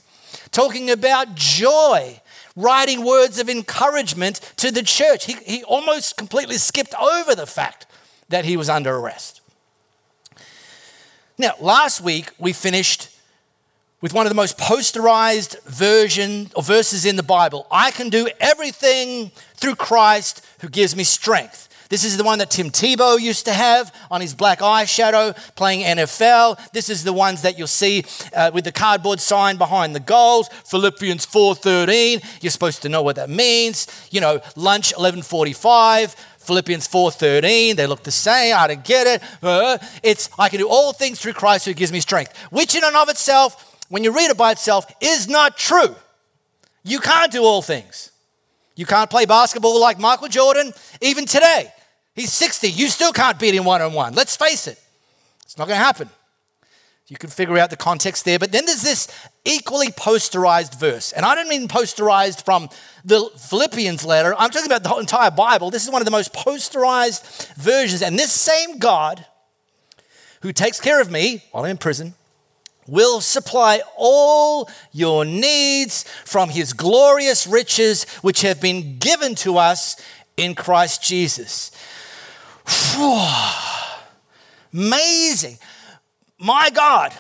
talking 0.51 0.89
about 0.89 1.35
joy, 1.35 2.19
writing 2.55 3.03
words 3.03 3.39
of 3.39 3.50
encouragement 3.50 4.39
to 4.57 4.71
the 4.71 4.83
church. 4.83 5.25
He, 5.25 5.33
he 5.45 5.63
almost 5.63 6.17
completely 6.17 6.57
skipped 6.57 6.95
over 6.95 7.35
the 7.35 7.45
fact 7.45 7.85
that 8.29 8.45
he 8.45 8.57
was 8.57 8.69
under 8.69 8.95
arrest. 8.95 9.41
Now, 11.38 11.53
last 11.59 12.01
week 12.01 12.31
we 12.39 12.53
finished 12.53 13.09
with 14.01 14.13
one 14.13 14.25
of 14.25 14.29
the 14.29 14.35
most 14.35 14.57
posterized 14.57 15.62
version 15.63 16.50
or 16.55 16.63
verses 16.63 17.05
in 17.05 17.15
the 17.15 17.24
Bible. 17.24 17.67
I 17.71 17.91
can 17.91 18.09
do 18.09 18.29
everything 18.39 19.31
through 19.55 19.75
Christ 19.75 20.45
who 20.59 20.69
gives 20.69 20.95
me 20.95 21.03
strength. 21.03 21.64
This 21.89 22.04
is 22.04 22.18
the 22.18 22.24
one 22.24 22.39
that 22.39 22.50
Tim 22.50 22.70
Tebow 22.70 23.20
used 23.20 23.46
to 23.46 23.54
have 23.54 23.94
on 24.10 24.22
his 24.22 24.34
black 24.34 24.60
eyeshadow 24.60 25.36
playing 25.56 25.82
NFL. 25.82 26.72
This 26.72 26.89
is 26.89 27.04
the 27.04 27.13
ones 27.13 27.42
that 27.44 27.58
you'll 27.58 27.68
see 27.68 28.04
uh, 28.36 28.51
with 28.54 28.63
the 28.63 28.72
cardboard 28.72 29.20
sign 29.20 29.58
behind 29.58 29.96
the 29.96 30.00
goals. 30.00 30.50
Philippians 30.65 31.25
4:13. 31.25 32.24
You're 32.42 32.51
supposed 32.51 32.82
to 32.84 32.89
know 32.89 33.01
what 33.01 33.15
that 33.18 33.30
means. 33.30 33.88
You 34.12 34.22
know, 34.22 34.42
lunch 34.56 34.94
11:45. 34.96 36.15
Philippians 36.39 36.88
4:13, 36.88 37.75
they 37.75 37.88
look 37.88 38.04
the 38.04 38.12
same. 38.12 38.56
I 38.56 38.68
don't 38.68 38.84
get 38.84 39.08
it. 39.08 39.24
Uh, 39.42 39.80
it's 40.04 40.30
I 40.38 40.50
can 40.50 40.60
do 40.60 40.70
all 40.70 40.94
things 40.94 41.20
through 41.20 41.34
Christ 41.34 41.65
who 41.65 41.74
gives 41.74 41.92
me 41.92 42.00
strength, 42.00 42.38
which 42.51 42.75
in 42.75 42.84
and 42.84 42.96
of 42.96 43.10
itself 43.10 43.72
when 43.89 44.04
you 44.04 44.12
read 44.12 44.32
it 44.32 44.38
by 44.38 44.51
itself, 44.51 44.86
is 45.01 45.27
not 45.27 45.58
true. 45.58 45.96
You 46.84 47.00
can't 47.00 47.32
do 47.32 47.44
all 47.44 47.62
things. 47.62 48.12
You 48.75 48.86
can't 48.86 49.10
play 49.10 49.25
basketball 49.25 49.80
like 49.80 50.00
Michael 50.00 50.27
Jordan, 50.27 50.74
even 51.01 51.25
today. 51.25 51.72
He's 52.15 52.31
60. 52.31 52.69
You 52.69 52.88
still 52.88 53.12
can't 53.12 53.38
beat 53.38 53.53
him 53.53 53.65
one 53.65 53.81
on 53.81 53.93
one. 53.93 54.13
Let's 54.13 54.36
face 54.36 54.67
it, 54.67 54.81
it's 55.43 55.57
not 55.57 55.67
going 55.67 55.77
to 55.77 55.84
happen. 55.84 56.10
You 57.07 57.17
can 57.17 57.29
figure 57.29 57.57
out 57.60 57.69
the 57.69 57.77
context 57.77 58.25
there. 58.25 58.39
But 58.39 58.51
then 58.51 58.65
there's 58.65 58.81
this 58.81 59.07
equally 59.43 59.89
posterized 59.89 60.79
verse. 60.79 61.12
And 61.12 61.24
I 61.24 61.36
don't 61.36 61.48
mean 61.48 61.67
posterized 61.67 62.43
from 62.43 62.67
the 63.03 63.29
Philippians 63.38 64.03
letter, 64.03 64.34
I'm 64.39 64.50
talking 64.50 64.65
about 64.65 64.84
the 64.84 64.95
entire 64.95 65.29
Bible. 65.29 65.69
This 65.69 65.84
is 65.84 65.91
one 65.91 66.01
of 66.01 66.05
the 66.05 66.12
most 66.12 66.34
posterized 66.34 67.53
versions. 67.55 68.01
And 68.01 68.17
this 68.17 68.31
same 68.31 68.79
God 68.79 69.24
who 70.41 70.51
takes 70.51 70.81
care 70.81 71.00
of 71.00 71.12
me 71.12 71.43
while 71.51 71.65
I'm 71.65 71.72
in 71.72 71.77
prison 71.77 72.15
will 72.88 73.22
supply 73.22 73.81
all 73.98 74.69
your 74.91 75.25
needs 75.25 76.03
from 76.24 76.50
his 76.50 76.74
glorious 76.74 77.45
riches, 77.45 78.05
which 78.22 78.41
have 78.41 78.62
been 78.62 78.98
given 78.98 79.36
to 79.36 79.57
us 79.57 79.95
in 80.38 80.55
Christ 80.55 81.03
Jesus. 81.03 81.72
Amazing. 84.74 85.57
My 86.39 86.69
God. 86.69 87.13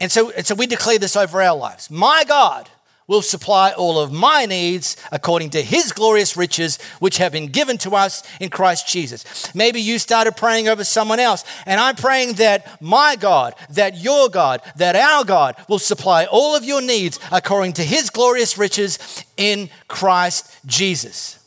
And 0.00 0.10
so, 0.12 0.30
and 0.30 0.46
so 0.46 0.54
we 0.54 0.66
declare 0.66 0.98
this 0.98 1.16
over 1.16 1.40
our 1.40 1.56
lives. 1.56 1.90
My 1.90 2.24
God 2.26 2.68
will 3.06 3.22
supply 3.22 3.70
all 3.70 4.00
of 4.00 4.12
my 4.12 4.46
needs 4.46 4.96
according 5.12 5.50
to 5.50 5.62
his 5.62 5.92
glorious 5.92 6.36
riches, 6.36 6.78
which 6.98 7.18
have 7.18 7.32
been 7.32 7.46
given 7.46 7.78
to 7.78 7.94
us 7.94 8.22
in 8.40 8.50
Christ 8.50 8.88
Jesus. 8.88 9.54
Maybe 9.54 9.80
you 9.80 9.98
started 9.98 10.36
praying 10.36 10.68
over 10.68 10.82
someone 10.82 11.20
else, 11.20 11.44
and 11.66 11.80
I'm 11.80 11.94
praying 11.94 12.34
that 12.34 12.82
my 12.82 13.16
God, 13.16 13.54
that 13.70 13.96
your 13.96 14.28
God, 14.28 14.60
that 14.76 14.96
our 14.96 15.24
God 15.24 15.54
will 15.68 15.78
supply 15.78 16.24
all 16.26 16.56
of 16.56 16.64
your 16.64 16.82
needs 16.82 17.20
according 17.30 17.74
to 17.74 17.84
his 17.84 18.10
glorious 18.10 18.58
riches 18.58 19.24
in 19.36 19.70
Christ 19.86 20.58
Jesus. 20.66 21.38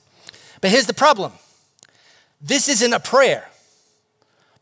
But 0.62 0.72
here's 0.72 0.88
the 0.88 0.94
problem 0.94 1.34
this 2.41 2.69
isn't 2.69 2.93
a 2.93 3.00
prayer. 3.00 3.48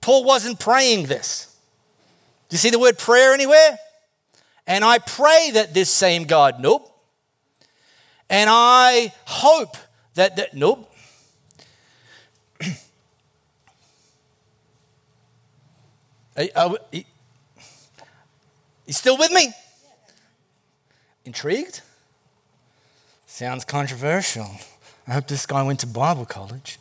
Paul 0.02 0.24
wasn't 0.24 0.60
praying 0.60 1.08
this. 1.08 1.56
Do 2.50 2.54
you 2.54 2.58
see 2.58 2.70
the 2.70 2.80
word 2.80 2.98
prayer 2.98 3.34
anywhere? 3.34 3.78
And 4.66 4.84
I 4.84 5.00
pray 5.00 5.52
that 5.54 5.74
this 5.74 5.90
same 5.90 6.26
God, 6.26 6.60
nope. 6.60 6.94
And 8.30 8.50
I 8.52 9.14
hope 9.26 9.78
that, 10.16 10.36
that 10.38 10.54
nope. 10.54 10.92
are, 16.56 16.78
you 16.92 17.04
still 18.94 19.18
with 19.18 19.32
me? 19.32 19.54
Intrigued? 21.26 21.82
Sounds 23.26 23.66
controversial. 23.66 24.50
I 25.08 25.14
hope 25.14 25.28
this 25.28 25.46
guy 25.46 25.62
went 25.64 25.82
to 25.82 25.88
Bible 25.88 26.26
college. 26.26 26.80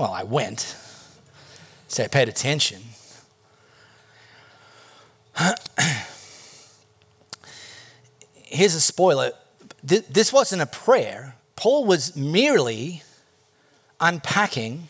Well, 0.00 0.12
I 0.14 0.22
went. 0.22 0.74
So 1.88 2.02
I 2.04 2.08
paid 2.08 2.30
attention. 2.30 2.80
Here's 8.32 8.74
a 8.74 8.80
spoiler 8.80 9.32
this 9.82 10.32
wasn't 10.32 10.62
a 10.62 10.66
prayer. 10.66 11.36
Paul 11.54 11.84
was 11.84 12.16
merely 12.16 13.02
unpacking 14.00 14.88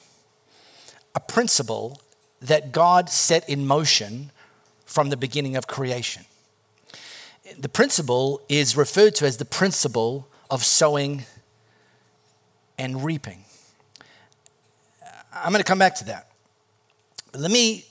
a 1.16 1.20
principle 1.20 2.00
that 2.40 2.70
God 2.70 3.10
set 3.10 3.48
in 3.48 3.66
motion 3.66 4.30
from 4.86 5.08
the 5.08 5.16
beginning 5.16 5.56
of 5.56 5.66
creation. 5.66 6.24
The 7.58 7.68
principle 7.68 8.42
is 8.48 8.76
referred 8.76 9.16
to 9.16 9.26
as 9.26 9.38
the 9.38 9.44
principle 9.44 10.28
of 10.48 10.64
sowing 10.64 11.24
and 12.78 13.04
reaping. 13.04 13.44
I'm 15.32 15.52
going 15.52 15.62
to 15.62 15.68
come 15.68 15.78
back 15.78 15.94
to 15.96 16.04
that. 16.06 16.30
But 17.32 17.40
Let 17.40 17.50
me 17.50 17.84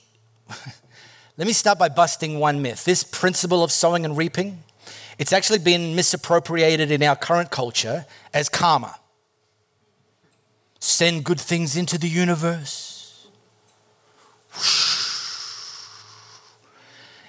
let 1.36 1.46
me 1.46 1.52
start 1.52 1.78
by 1.78 1.88
busting 1.88 2.38
one 2.38 2.60
myth. 2.60 2.84
This 2.84 3.02
principle 3.02 3.62
of 3.62 3.72
sowing 3.72 4.04
and 4.04 4.16
reaping, 4.16 4.62
it's 5.18 5.32
actually 5.32 5.60
been 5.60 5.94
misappropriated 5.94 6.90
in 6.90 7.02
our 7.02 7.16
current 7.16 7.50
culture 7.50 8.06
as 8.34 8.48
karma. 8.48 8.96
Send 10.80 11.24
good 11.24 11.40
things 11.40 11.76
into 11.76 11.98
the 11.98 12.08
universe. 12.08 13.28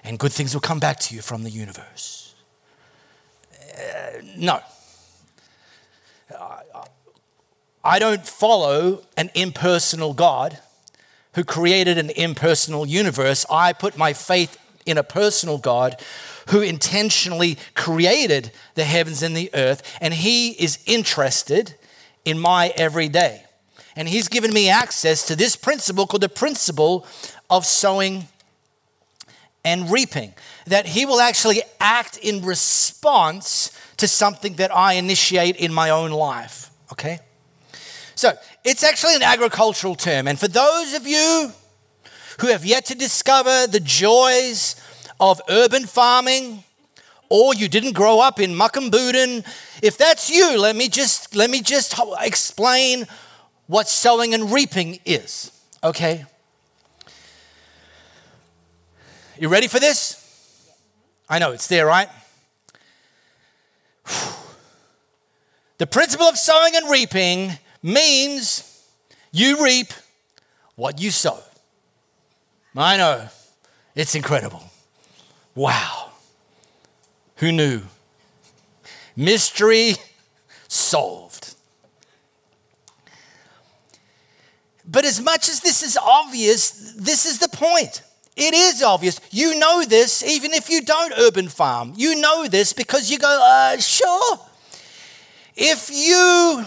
And 0.04 0.18
good 0.18 0.34
things 0.34 0.56
will 0.56 0.62
come 0.62 0.80
back 0.80 1.00
to 1.02 1.16
you 1.16 1.22
from 1.22 1.44
the 1.44 1.52
universe. 1.52 2.34
Uh, 3.54 4.22
no. 4.36 4.60
I 7.84 8.00
don't 8.00 8.26
follow 8.26 9.04
an 9.18 9.32
impersonal 9.34 10.14
God 10.14 10.60
who 11.34 11.44
created 11.44 11.98
an 11.98 12.10
impersonal 12.12 12.86
universe. 12.86 13.46
I 13.50 13.74
put 13.74 13.98
my 13.98 14.14
faith 14.14 14.58
in 14.86 14.98
a 14.98 15.04
personal 15.04 15.58
God 15.58 16.00
who 16.50 16.62
intentionally 16.62 17.58
created 17.76 18.52
the 18.76 18.84
heavens 18.84 19.24
and 19.24 19.36
the 19.36 19.50
earth, 19.54 19.98
and 20.02 20.14
He 20.14 20.52
is 20.52 20.80
interested 20.86 21.76
in 22.26 22.38
my 22.38 22.74
everyday. 22.76 23.46
And 23.96 24.08
He's 24.08 24.28
given 24.28 24.54
me 24.54 24.70
access 24.70 25.26
to 25.28 25.36
this 25.36 25.56
principle 25.56 26.08
called 26.08 26.22
the 26.22 26.30
principle 26.30 27.06
of 27.50 27.66
sowing 27.66 28.28
and 29.64 29.92
reaping, 29.92 30.34
that 30.66 30.88
He 30.88 31.06
will 31.06 31.20
actually 31.20 31.62
act 31.80 32.18
in 32.18 32.44
response 32.44 33.78
to 33.98 34.08
something 34.08 34.56
that 34.56 34.76
I 34.76 34.94
initiate 34.94 35.56
in 35.56 35.74
my 35.74 35.90
own 35.90 36.12
life. 36.12 36.72
Okay? 36.92 37.20
So 38.22 38.34
it's 38.64 38.84
actually 38.84 39.16
an 39.16 39.24
agricultural 39.24 39.96
term. 39.96 40.28
And 40.28 40.38
for 40.40 40.48
those 40.48 40.94
of 40.94 41.08
you 41.08 41.52
who 42.40 42.48
have 42.50 42.64
yet 42.64 42.86
to 42.86 42.96
discover 42.96 43.66
the 43.66 43.80
joys 43.80 44.76
of 45.20 45.42
urban 45.50 45.88
farming, 45.88 46.64
or 47.30 47.56
you 47.56 47.68
didn't 47.68 47.94
grow 47.94 48.20
up 48.20 48.40
in 48.40 48.52
Mukinbudin, 48.52 49.44
if 49.82 49.98
that's 49.98 50.30
you, 50.30 50.60
let 50.60 50.76
me 50.76 50.88
just 50.88 51.36
let 51.36 51.50
me 51.50 51.64
just 51.64 52.00
explain 52.20 53.08
what 53.66 53.90
sowing 53.90 54.36
and 54.36 54.54
reaping 54.54 55.00
is. 55.04 55.60
Okay? 55.84 56.24
You 59.40 59.48
ready 59.48 59.68
for 59.68 59.80
this? 59.80 60.70
I 61.28 61.40
know 61.40 61.54
it's 61.54 61.66
there, 61.66 61.88
right? 61.88 62.10
The 65.80 65.88
principle 65.88 66.28
of 66.28 66.38
sowing 66.38 66.76
and 66.76 66.88
reaping 66.88 67.58
means 67.82 68.86
you 69.32 69.64
reap 69.64 69.94
what 70.76 71.02
you 71.02 71.12
sow. 71.12 71.40
I 72.76 72.98
know, 72.98 73.28
it's 73.96 74.16
incredible. 74.16 74.64
Wow. 75.56 76.12
Who 77.38 77.52
knew? 77.52 77.82
Mystery 79.16 79.96
solved. 80.68 81.56
But 84.86 85.06
as 85.06 85.22
much 85.22 85.50
as 85.50 85.62
this 85.62 85.84
is 85.84 85.98
obvious, 85.98 86.94
this 86.98 87.26
is 87.26 87.40
the 87.40 87.50
point. 87.50 88.04
It 88.36 88.54
is 88.54 88.82
obvious. 88.82 89.20
You 89.30 89.60
know 89.60 89.84
this 89.84 90.24
even 90.24 90.54
if 90.54 90.70
you 90.70 90.82
don't 90.82 91.14
urban 91.18 91.50
farm. 91.50 91.94
You 91.96 92.20
know 92.20 92.48
this 92.48 92.74
because 92.74 93.12
you 93.12 93.20
go, 93.20 93.28
uh, 93.28 93.78
sure. 93.78 94.40
If 95.56 95.90
you 95.92 96.66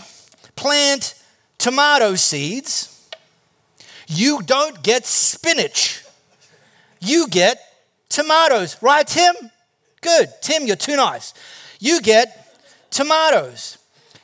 plant 0.57 1.15
tomato 1.59 2.15
seeds, 2.15 3.09
you 4.07 4.43
don't 4.43 4.83
get 4.83 5.07
spinach. 5.07 6.05
You 7.01 7.29
get 7.29 7.61
tomatoes. 8.09 8.77
Right, 8.81 9.07
Tim? 9.07 9.35
Good. 10.01 10.29
Tim, 10.43 10.67
you're 10.67 10.77
too 10.77 10.97
nice. 10.97 11.35
You 11.81 12.01
get 12.01 12.59
tomatoes. 12.91 13.79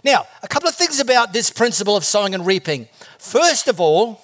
Now, 0.04 0.26
a 0.42 0.48
couple 0.48 0.68
of 0.68 0.74
things 0.74 1.00
about 1.00 1.32
this 1.32 1.50
principle 1.50 1.96
of 1.96 2.04
sowing 2.04 2.34
and 2.34 2.46
reaping. 2.46 2.88
First 3.18 3.68
of 3.68 3.80
all, 3.80 4.20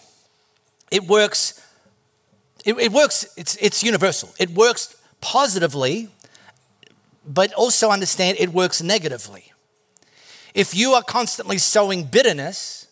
it 0.90 1.04
works, 1.04 1.60
it, 2.64 2.74
it 2.78 2.92
works, 2.92 3.26
it's, 3.36 3.56
it's 3.56 3.82
universal. 3.82 4.32
It 4.38 4.50
works 4.50 4.96
positively, 5.20 6.08
but 7.26 7.52
also 7.54 7.90
understand 7.90 8.38
it 8.40 8.50
works 8.50 8.82
negatively. 8.82 9.52
If 10.56 10.74
you 10.74 10.94
are 10.94 11.02
constantly 11.02 11.58
sowing 11.58 12.04
bitterness, 12.04 12.86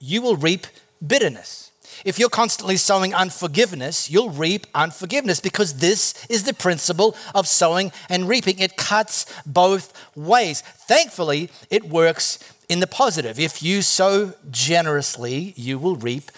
you 0.00 0.20
will 0.20 0.34
reap 0.34 0.66
bitterness. 1.06 1.70
If 2.04 2.18
you're 2.18 2.28
constantly 2.28 2.76
sowing 2.76 3.14
unforgiveness, 3.14 4.10
you'll 4.10 4.30
reap 4.30 4.66
unforgiveness 4.74 5.38
because 5.38 5.74
this 5.74 6.26
is 6.28 6.42
the 6.42 6.52
principle 6.52 7.14
of 7.36 7.46
sowing 7.46 7.92
and 8.08 8.28
reaping. 8.28 8.58
It 8.58 8.76
cuts 8.76 9.26
both 9.46 9.92
ways. 10.16 10.60
Thankfully, 10.60 11.50
it 11.70 11.84
works 11.84 12.40
in 12.68 12.80
the 12.80 12.88
positive. 12.88 13.38
If 13.38 13.62
you 13.62 13.80
sow 13.80 14.34
generously, 14.50 15.54
you 15.56 15.78
will 15.78 15.94
reap 15.94 16.32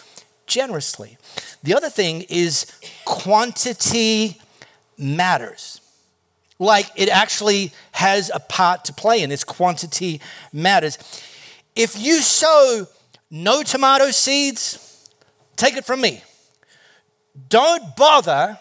generously. 0.47 1.17
The 1.63 1.75
other 1.75 1.89
thing 1.89 2.27
is 2.29 2.67
quantity 3.07 4.37
matters 4.99 5.80
like 6.61 6.87
it 6.95 7.09
actually 7.09 7.73
has 7.91 8.31
a 8.33 8.39
part 8.39 8.85
to 8.85 8.93
play 8.93 9.23
in 9.23 9.33
its 9.33 9.43
quantity 9.43 10.21
matters. 10.53 10.99
If 11.75 12.01
you 12.01 12.21
sow 12.21 12.87
no 13.31 13.63
tomato 13.65 14.11
seeds, 14.13 15.09
take 15.57 15.77
it 15.77 15.85
from 15.85 16.01
me. 16.01 16.23
Don't 17.49 17.97
bother 17.97 18.59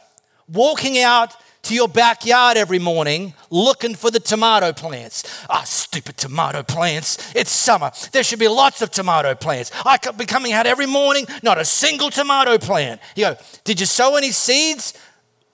walking 0.48 0.98
out 1.00 1.36
to 1.64 1.76
your 1.76 1.90
backyard 1.90 2.56
every 2.56 2.80
morning 2.80 3.34
looking 3.50 3.94
for 3.94 4.10
the 4.10 4.20
tomato 4.20 4.72
plants. 4.72 5.46
Ah, 5.50 5.60
oh, 5.62 5.66
stupid 5.66 6.16
tomato 6.16 6.64
plants. 6.64 7.34
It's 7.36 7.52
summer. 7.52 7.92
There 8.14 8.24
should 8.24 8.40
be 8.40 8.48
lots 8.48 8.82
of 8.82 8.92
tomato 8.92 9.36
plants. 9.36 9.72
I 9.86 9.98
could 9.98 10.18
be 10.18 10.26
coming 10.26 10.54
out 10.54 10.66
every 10.66 10.86
morning, 10.86 11.28
not 11.44 11.58
a 11.58 11.66
single 11.66 12.10
tomato 12.10 12.58
plant. 12.58 13.02
You 13.16 13.26
go, 13.26 13.38
did 13.66 13.80
you 13.80 13.86
sow 13.86 14.16
any 14.16 14.32
seeds? 14.32 14.94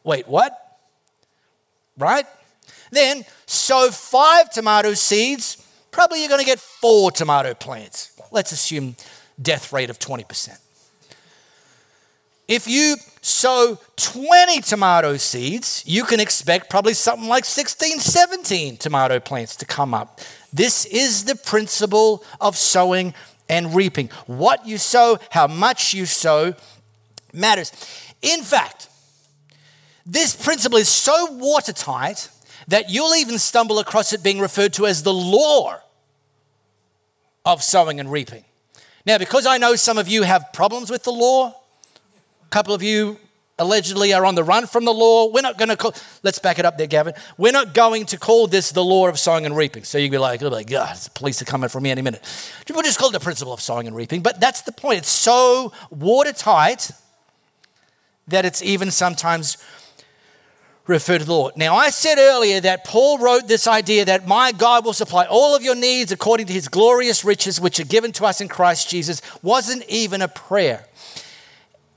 Wait, 0.04 0.28
what? 0.28 0.65
Right? 1.98 2.26
Then 2.92 3.26
sow 3.46 3.90
five 3.92 4.50
tomato 4.52 4.94
seeds, 4.94 5.58
probably 5.92 6.20
you're 6.20 6.30
going 6.30 6.42
to 6.42 6.46
get 6.46 6.60
four 6.60 7.12
tomato 7.12 7.54
plants. 7.54 8.12
Let's 8.32 8.52
assume 8.52 8.96
death 9.42 9.72
rate 9.74 9.90
of 9.90 10.00
20%. 10.00 10.60
If 12.48 12.68
you 12.68 12.98
sow 13.22 13.80
20 13.96 14.62
tomato 14.62 15.18
seeds, 15.18 15.84
you 15.88 16.04
can 16.04 16.20
expect 16.20 16.70
probably 16.70 16.94
something 16.94 17.28
like 17.28 17.44
16, 17.44 18.00
17 18.00 18.78
tomato 18.78 19.20
plants 19.20 19.56
to 19.58 19.66
come 19.66 19.96
up. 19.96 20.22
This 20.54 20.86
is 20.86 21.26
the 21.26 21.36
principle 21.36 22.24
of 22.40 22.56
sowing 22.56 23.16
and 23.50 23.74
reaping. 23.76 24.10
What 24.28 24.68
you 24.68 24.78
sow, 24.78 25.18
how 25.32 25.48
much 25.48 25.94
you 25.94 26.06
sow 26.06 26.54
matters. 27.34 27.72
In 28.22 28.42
fact, 28.42 28.90
this 30.06 30.36
principle 30.36 30.78
is 30.78 30.90
so 30.90 31.32
watertight 31.32 32.30
that 32.68 32.90
you'll 32.90 33.16
even 33.16 33.40
stumble 33.40 33.80
across 33.80 34.14
it 34.14 34.24
being 34.24 34.40
referred 34.40 34.74
to 34.74 34.86
as 34.86 35.04
the 35.04 35.14
law 35.14 35.78
of 37.46 37.64
sowing 37.64 38.00
and 38.00 38.12
reaping. 38.12 38.44
Now, 39.06 39.18
because 39.18 39.46
I 39.46 39.58
know 39.58 39.76
some 39.76 39.98
of 39.98 40.08
you 40.08 40.24
have 40.24 40.52
problems 40.52 40.90
with 40.90 41.04
the 41.04 41.12
law, 41.12 41.50
a 41.50 42.50
couple 42.50 42.74
of 42.74 42.82
you 42.82 43.18
allegedly 43.58 44.14
are 44.14 44.26
on 44.26 44.36
the 44.36 44.44
run 44.44 44.68
from 44.68 44.84
the 44.84 44.94
law. 44.94 45.32
We're 45.32 45.42
not 45.42 45.58
going 45.58 45.70
to 45.70 45.78
call, 45.78 45.94
let's 46.24 46.40
back 46.40 46.60
it 46.60 46.66
up 46.66 46.78
there, 46.78 46.88
Gavin. 46.88 47.14
We're 47.38 47.54
not 47.54 47.74
going 47.74 48.06
to 48.08 48.18
call 48.18 48.48
this 48.48 48.72
the 48.72 48.84
law 48.84 49.08
of 49.08 49.18
sowing 49.18 49.46
and 49.46 49.56
reaping. 49.56 49.84
So 49.84 49.98
you'd 49.98 50.12
be 50.12 50.18
like, 50.18 50.42
oh 50.44 50.50
my 50.50 50.64
God, 50.64 50.96
the 50.98 51.10
police 51.12 51.42
are 51.42 51.46
coming 51.46 51.70
for 51.70 51.80
me 51.80 51.92
any 51.92 52.02
minute. 52.02 52.22
We'll 52.70 52.84
just 52.84 53.00
call 53.00 53.10
it 53.10 53.14
the 53.14 53.20
principle 53.20 53.54
of 53.54 53.62
sowing 53.62 53.88
and 53.88 53.96
reaping. 53.96 54.22
But 54.22 54.40
that's 54.40 54.62
the 54.62 54.72
point. 54.72 55.00
It's 55.00 55.10
so 55.10 55.72
watertight 55.90 56.92
that 58.28 58.44
it's 58.44 58.62
even 58.64 58.92
sometimes 58.92 59.58
refer 60.88 61.18
to 61.18 61.26
the 61.26 61.34
Lord. 61.34 61.58
Now, 61.58 61.76
I 61.76 61.90
said 61.90 62.18
earlier 62.18 62.60
that 62.62 62.84
Paul 62.84 63.18
wrote 63.18 63.48
this 63.48 63.68
idea 63.68 64.06
that 64.06 64.28
my 64.28 64.52
God 64.52 64.86
will 64.86 64.94
supply 64.94 65.26
all 65.26 65.56
of 65.56 65.64
your 65.64 65.76
needs 65.76 66.12
according 66.12 66.48
to 66.48 66.54
his 66.54 66.68
glorious 66.68 67.26
riches, 67.26 67.60
which 67.60 67.80
are 67.80 67.86
given 67.86 68.12
to 68.14 68.26
us 68.26 68.42
in 68.42 68.48
Christ 68.48 68.90
Jesus, 68.90 69.22
wasn't 69.42 69.84
even 69.88 70.22
a 70.22 70.28
prayer. 70.28 70.86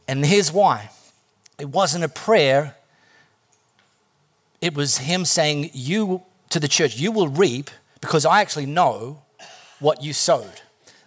And 0.07 0.25
here's 0.25 0.51
why 0.51 0.91
it 1.59 1.69
wasn't 1.69 2.05
a 2.05 2.09
prayer, 2.09 2.77
it 4.61 4.75
was 4.75 4.99
him 4.99 5.25
saying, 5.25 5.71
You 5.75 6.23
to 6.51 6.61
the 6.61 6.69
church, 6.69 6.97
you 6.97 7.13
will 7.13 7.29
reap 7.29 7.71
because 8.01 8.25
I 8.25 8.41
actually 8.41 8.67
know 8.67 9.23
what 9.81 10.03
you 10.03 10.13
sowed. 10.13 10.63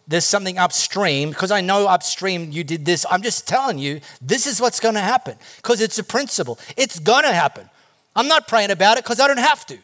There's 0.08 0.26
something 0.26 0.58
upstream 0.58 1.30
because 1.30 1.52
I 1.52 1.62
know 1.62 1.88
upstream 1.88 2.52
you 2.52 2.64
did 2.64 2.86
this. 2.86 3.06
I'm 3.10 3.22
just 3.22 3.48
telling 3.48 3.78
you, 3.78 4.02
this 4.22 4.46
is 4.46 4.60
what's 4.60 4.80
going 4.80 4.96
to 4.96 5.02
happen 5.02 5.38
because 5.58 5.80
it's 5.80 5.98
a 6.00 6.04
principle. 6.04 6.60
It's 6.76 7.00
going 7.00 7.24
to 7.24 7.34
happen. 7.34 7.70
I'm 8.16 8.28
not 8.28 8.48
praying 8.48 8.72
about 8.72 8.98
it 8.98 9.04
because 9.04 9.20
I 9.20 9.28
don't 9.28 9.40
have 9.40 9.66
to. 9.68 9.78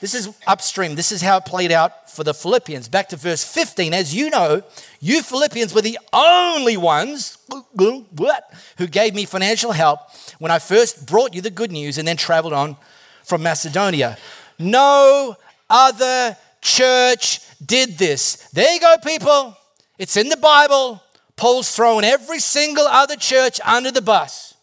This 0.00 0.14
is 0.14 0.32
upstream. 0.46 0.94
This 0.94 1.10
is 1.10 1.22
how 1.22 1.38
it 1.38 1.44
played 1.44 1.72
out 1.72 2.10
for 2.10 2.22
the 2.22 2.32
Philippians. 2.32 2.88
Back 2.88 3.08
to 3.08 3.16
verse 3.16 3.42
15. 3.42 3.92
As 3.92 4.14
you 4.14 4.30
know, 4.30 4.62
you 5.00 5.22
Philippians 5.22 5.74
were 5.74 5.82
the 5.82 5.98
only 6.12 6.76
ones 6.76 7.38
who 7.76 8.86
gave 8.86 9.14
me 9.14 9.24
financial 9.24 9.72
help 9.72 10.00
when 10.38 10.52
I 10.52 10.60
first 10.60 11.06
brought 11.06 11.34
you 11.34 11.40
the 11.40 11.50
good 11.50 11.72
news 11.72 11.98
and 11.98 12.06
then 12.06 12.16
traveled 12.16 12.52
on 12.52 12.76
from 13.24 13.42
Macedonia. 13.42 14.18
No 14.58 15.36
other 15.68 16.36
church 16.60 17.40
did 17.64 17.98
this. 17.98 18.48
There 18.52 18.72
you 18.72 18.80
go, 18.80 18.96
people. 19.04 19.56
It's 19.98 20.16
in 20.16 20.28
the 20.28 20.36
Bible. 20.36 21.02
Paul's 21.34 21.74
throwing 21.74 22.04
every 22.04 22.38
single 22.38 22.86
other 22.86 23.16
church 23.16 23.60
under 23.64 23.90
the 23.90 24.02
bus. 24.02 24.54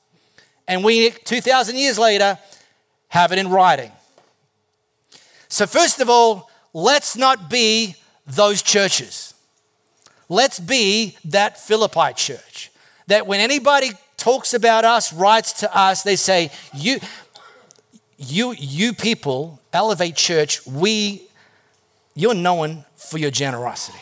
And 0.67 0.83
we, 0.83 1.11
2,000 1.11 1.75
years 1.75 1.99
later, 1.99 2.37
have 3.09 3.31
it 3.31 3.39
in 3.39 3.49
writing. 3.49 3.91
So, 5.47 5.67
first 5.67 6.01
of 6.01 6.09
all, 6.09 6.49
let's 6.73 7.15
not 7.15 7.49
be 7.49 7.95
those 8.25 8.61
churches. 8.61 9.33
Let's 10.27 10.59
be 10.59 11.17
that 11.25 11.59
Philippi 11.59 12.13
church. 12.15 12.71
That 13.07 13.27
when 13.27 13.39
anybody 13.39 13.91
talks 14.17 14.53
about 14.53 14.85
us, 14.85 15.13
writes 15.13 15.53
to 15.53 15.77
us, 15.77 16.01
they 16.01 16.15
say, 16.15 16.51
You, 16.73 16.99
you, 18.17 18.53
you 18.57 18.93
people, 18.93 19.61
Elevate 19.71 20.15
Church, 20.15 20.65
we, 20.65 21.27
you're 22.15 22.33
known 22.33 22.85
for 22.95 23.19
your 23.19 23.31
generosity. 23.31 23.99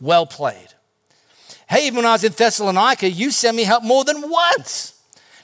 Well 0.00 0.26
played. 0.26 0.68
Hey, 1.68 1.86
even 1.86 1.96
when 1.96 2.06
I 2.06 2.12
was 2.12 2.22
in 2.22 2.32
Thessalonica, 2.32 3.10
you 3.10 3.30
sent 3.30 3.56
me 3.56 3.64
help 3.64 3.82
more 3.82 4.04
than 4.04 4.30
once. 4.30 4.95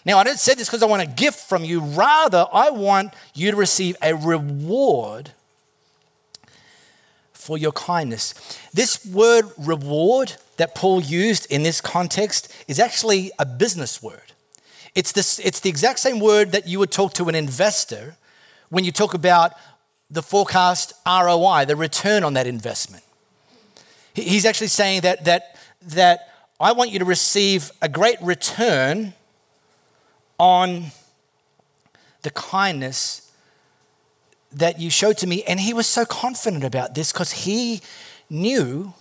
Now, 0.04 0.18
I 0.18 0.24
don't 0.24 0.38
say 0.38 0.54
this 0.54 0.68
because 0.68 0.82
I 0.82 0.86
want 0.86 1.02
a 1.02 1.06
gift 1.06 1.48
from 1.48 1.64
you. 1.64 1.80
Rather, 1.80 2.46
I 2.52 2.70
want 2.70 3.14
you 3.34 3.50
to 3.50 3.56
receive 3.56 3.96
a 4.02 4.14
reward 4.14 5.30
for 7.32 7.58
your 7.58 7.72
kindness. 7.72 8.34
This 8.72 9.04
word 9.06 9.46
reward 9.58 10.34
that 10.56 10.74
Paul 10.74 11.00
used 11.00 11.50
in 11.50 11.62
this 11.62 11.80
context 11.80 12.52
is 12.68 12.78
actually 12.78 13.30
a 13.38 13.46
business 13.46 14.02
word. 14.02 14.32
It's, 14.94 15.12
this, 15.12 15.38
it's 15.38 15.60
the 15.60 15.70
exact 15.70 15.98
same 15.98 16.20
word 16.20 16.52
that 16.52 16.68
you 16.68 16.78
would 16.78 16.90
talk 16.90 17.14
to 17.14 17.28
an 17.28 17.34
investor 17.34 18.16
when 18.68 18.84
you 18.84 18.92
talk 18.92 19.14
about 19.14 19.52
the 20.10 20.22
forecast 20.22 20.92
ROI, 21.06 21.64
the 21.64 21.76
return 21.76 22.22
on 22.22 22.34
that 22.34 22.46
investment. 22.46 23.02
He's 24.14 24.44
actually 24.44 24.66
saying 24.68 25.00
that, 25.00 25.24
that, 25.24 25.56
that 25.82 26.28
I 26.60 26.72
want 26.72 26.90
you 26.90 26.98
to 26.98 27.04
receive 27.04 27.72
a 27.80 27.88
great 27.88 28.20
return 28.20 29.14
on 30.42 30.86
the 32.22 32.30
kindness 32.30 33.30
that 34.50 34.80
you 34.80 34.90
showed 34.90 35.16
to 35.18 35.26
me. 35.28 35.44
And 35.44 35.60
he 35.60 35.72
was 35.72 35.86
so 35.86 36.04
confident 36.04 36.64
about 36.64 36.96
this 36.96 37.12
because 37.12 37.30
he 37.30 37.80
knew 38.28 38.92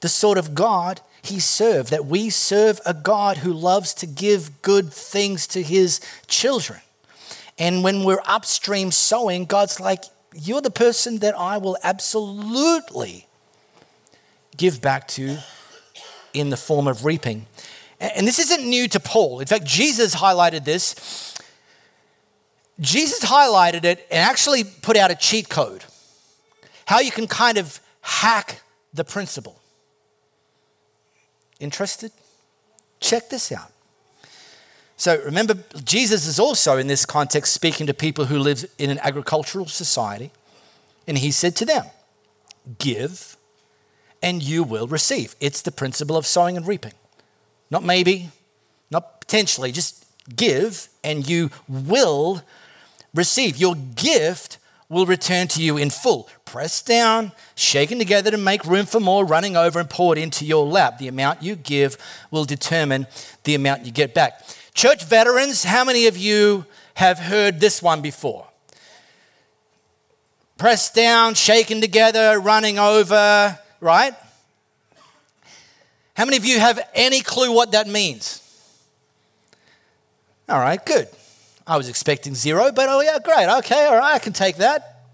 the 0.00 0.10
sort 0.10 0.36
of 0.36 0.54
God 0.54 1.00
he 1.22 1.40
served, 1.40 1.90
that 1.92 2.04
we 2.04 2.28
serve 2.28 2.78
a 2.84 2.92
God 2.92 3.38
who 3.38 3.54
loves 3.54 3.94
to 3.94 4.06
give 4.06 4.60
good 4.60 4.92
things 4.92 5.46
to 5.46 5.62
his 5.62 5.98
children. 6.26 6.80
And 7.58 7.82
when 7.82 8.04
we're 8.04 8.22
upstream 8.26 8.90
sowing, 8.90 9.46
God's 9.46 9.80
like, 9.80 10.04
You're 10.34 10.60
the 10.60 10.70
person 10.70 11.20
that 11.20 11.34
I 11.38 11.56
will 11.56 11.78
absolutely 11.82 13.28
give 14.58 14.82
back 14.82 15.08
to 15.08 15.38
in 16.34 16.50
the 16.50 16.58
form 16.58 16.86
of 16.86 17.06
reaping. 17.06 17.46
And 18.02 18.26
this 18.26 18.38
isn't 18.38 18.68
new 18.68 18.88
to 18.88 19.00
Paul. 19.00 19.40
In 19.40 19.46
fact, 19.46 19.64
Jesus 19.64 20.14
highlighted 20.14 20.64
this. 20.64 21.34
Jesus 22.80 23.24
highlighted 23.24 23.84
it 23.84 24.06
and 24.10 24.18
actually 24.28 24.64
put 24.64 24.96
out 24.96 25.10
a 25.10 25.14
cheat 25.14 25.48
code 25.48 25.84
how 26.86 27.00
you 27.00 27.10
can 27.10 27.26
kind 27.26 27.58
of 27.58 27.80
hack 28.00 28.60
the 28.92 29.04
principle. 29.04 29.58
Interested? 31.60 32.12
Check 33.00 33.30
this 33.30 33.50
out. 33.52 33.72
So 34.96 35.20
remember, 35.24 35.54
Jesus 35.84 36.26
is 36.26 36.38
also 36.38 36.76
in 36.76 36.86
this 36.86 37.06
context 37.06 37.52
speaking 37.52 37.86
to 37.86 37.94
people 37.94 38.26
who 38.26 38.38
live 38.38 38.64
in 38.78 38.90
an 38.90 38.98
agricultural 38.98 39.66
society. 39.66 40.30
And 41.06 41.18
he 41.18 41.30
said 41.30 41.56
to 41.56 41.64
them, 41.64 41.86
Give 42.78 43.36
and 44.22 44.42
you 44.42 44.62
will 44.62 44.86
receive. 44.86 45.34
It's 45.40 45.62
the 45.62 45.72
principle 45.72 46.16
of 46.16 46.26
sowing 46.26 46.56
and 46.56 46.66
reaping. 46.66 46.92
Not 47.72 47.82
maybe, 47.82 48.28
not 48.90 49.22
potentially, 49.22 49.72
just 49.72 50.04
give 50.36 50.88
and 51.02 51.26
you 51.26 51.50
will 51.66 52.42
receive. 53.14 53.56
Your 53.56 53.74
gift 53.74 54.58
will 54.90 55.06
return 55.06 55.48
to 55.48 55.62
you 55.62 55.78
in 55.78 55.88
full, 55.88 56.28
pressed 56.44 56.86
down, 56.86 57.32
shaken 57.54 57.98
together 57.98 58.30
to 58.30 58.36
make 58.36 58.66
room 58.66 58.84
for 58.84 59.00
more, 59.00 59.24
running 59.24 59.56
over 59.56 59.80
and 59.80 59.88
poured 59.88 60.18
into 60.18 60.44
your 60.44 60.66
lap. 60.66 60.98
The 60.98 61.08
amount 61.08 61.42
you 61.42 61.56
give 61.56 61.96
will 62.30 62.44
determine 62.44 63.06
the 63.44 63.54
amount 63.54 63.86
you 63.86 63.90
get 63.90 64.12
back. 64.12 64.42
Church 64.74 65.06
veterans, 65.06 65.64
how 65.64 65.82
many 65.82 66.06
of 66.06 66.18
you 66.18 66.66
have 66.92 67.18
heard 67.18 67.58
this 67.58 67.82
one 67.82 68.02
before? 68.02 68.46
Pressed 70.58 70.94
down, 70.94 71.32
shaken 71.32 71.80
together, 71.80 72.38
running 72.38 72.78
over, 72.78 73.58
right? 73.80 74.12
How 76.14 76.24
many 76.24 76.36
of 76.36 76.44
you 76.44 76.60
have 76.60 76.80
any 76.94 77.20
clue 77.20 77.52
what 77.52 77.72
that 77.72 77.88
means? 77.88 78.40
All 80.48 80.60
right, 80.60 80.84
good. 80.84 81.08
I 81.66 81.76
was 81.76 81.88
expecting 81.88 82.34
zero, 82.34 82.72
but 82.72 82.88
oh, 82.88 83.00
yeah, 83.00 83.18
great. 83.18 83.48
Okay, 83.58 83.86
all 83.86 83.96
right, 83.96 84.14
I 84.14 84.18
can 84.18 84.32
take 84.32 84.56
that. 84.56 85.04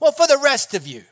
Well, 0.00 0.12
for 0.12 0.26
the 0.26 0.38
rest 0.42 0.74
of 0.74 0.86
you, 0.86 1.02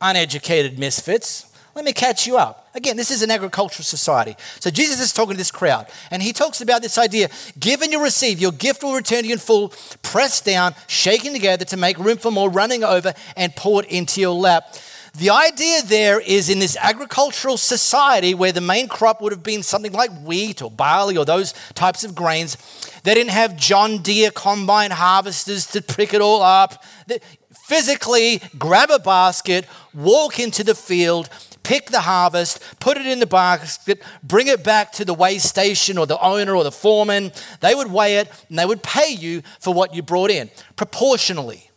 uneducated 0.00 0.78
misfits, 0.78 1.46
let 1.74 1.84
me 1.84 1.92
catch 1.92 2.26
you 2.26 2.36
up. 2.36 2.68
Again, 2.74 2.96
this 2.96 3.10
is 3.10 3.22
an 3.22 3.30
agricultural 3.30 3.84
society. 3.84 4.36
So 4.60 4.70
Jesus 4.70 5.00
is 5.00 5.12
talking 5.12 5.32
to 5.32 5.36
this 5.38 5.50
crowd, 5.50 5.86
and 6.10 6.22
he 6.22 6.32
talks 6.32 6.60
about 6.60 6.82
this 6.82 6.98
idea 6.98 7.28
give 7.58 7.82
and 7.82 7.92
you 7.92 8.02
receive. 8.02 8.40
Your 8.40 8.52
gift 8.52 8.82
will 8.82 8.94
return 8.94 9.22
to 9.22 9.26
you 9.26 9.32
in 9.32 9.38
full, 9.38 9.72
pressed 10.02 10.44
down, 10.44 10.74
shaken 10.86 11.32
together 11.32 11.64
to 11.66 11.76
make 11.76 11.98
room 11.98 12.18
for 12.18 12.30
more, 12.30 12.50
running 12.50 12.84
over, 12.84 13.14
and 13.36 13.54
poured 13.56 13.86
into 13.86 14.20
your 14.20 14.34
lap. 14.34 14.76
The 15.16 15.30
idea 15.30 15.82
there 15.82 16.18
is 16.18 16.50
in 16.50 16.58
this 16.58 16.76
agricultural 16.76 17.56
society 17.56 18.34
where 18.34 18.50
the 18.50 18.60
main 18.60 18.88
crop 18.88 19.22
would 19.22 19.30
have 19.30 19.44
been 19.44 19.62
something 19.62 19.92
like 19.92 20.10
wheat 20.22 20.60
or 20.60 20.70
barley 20.70 21.16
or 21.16 21.24
those 21.24 21.52
types 21.74 22.02
of 22.02 22.16
grains, 22.16 22.56
they 23.04 23.14
didn't 23.14 23.30
have 23.30 23.56
John 23.56 23.98
Deere 23.98 24.32
combine 24.32 24.90
harvesters 24.90 25.68
to 25.68 25.82
prick 25.82 26.14
it 26.14 26.20
all 26.20 26.42
up. 26.42 26.82
They 27.06 27.20
physically 27.66 28.42
grab 28.58 28.90
a 28.90 28.98
basket, 28.98 29.66
walk 29.94 30.40
into 30.40 30.64
the 30.64 30.74
field, 30.74 31.28
pick 31.62 31.90
the 31.90 32.00
harvest, 32.00 32.60
put 32.80 32.96
it 32.96 33.06
in 33.06 33.20
the 33.20 33.26
basket, 33.26 34.02
bring 34.24 34.48
it 34.48 34.64
back 34.64 34.90
to 34.92 35.04
the 35.04 35.14
weigh 35.14 35.38
station 35.38 35.96
or 35.96 36.06
the 36.06 36.20
owner 36.20 36.56
or 36.56 36.64
the 36.64 36.72
foreman. 36.72 37.30
They 37.60 37.76
would 37.76 37.92
weigh 37.92 38.16
it 38.16 38.32
and 38.48 38.58
they 38.58 38.66
would 38.66 38.82
pay 38.82 39.12
you 39.12 39.42
for 39.60 39.72
what 39.72 39.94
you 39.94 40.02
brought 40.02 40.32
in 40.32 40.50
proportionally. 40.74 41.70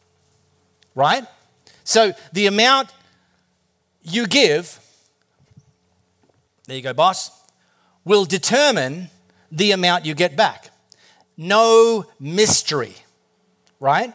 Right? 0.95 1.23
So 1.84 2.13
the 2.34 2.47
amount 2.47 2.89
you 4.08 4.26
give, 4.26 4.80
there 6.65 6.78
you 6.78 6.82
go, 6.82 6.93
boss, 6.93 7.32
will 8.06 8.26
determine 8.26 9.10
the 9.52 9.72
amount 9.72 10.06
you 10.06 10.15
get 10.15 10.36
back. 10.36 10.70
No 11.36 12.06
mystery, 12.20 12.96
right? 13.80 14.13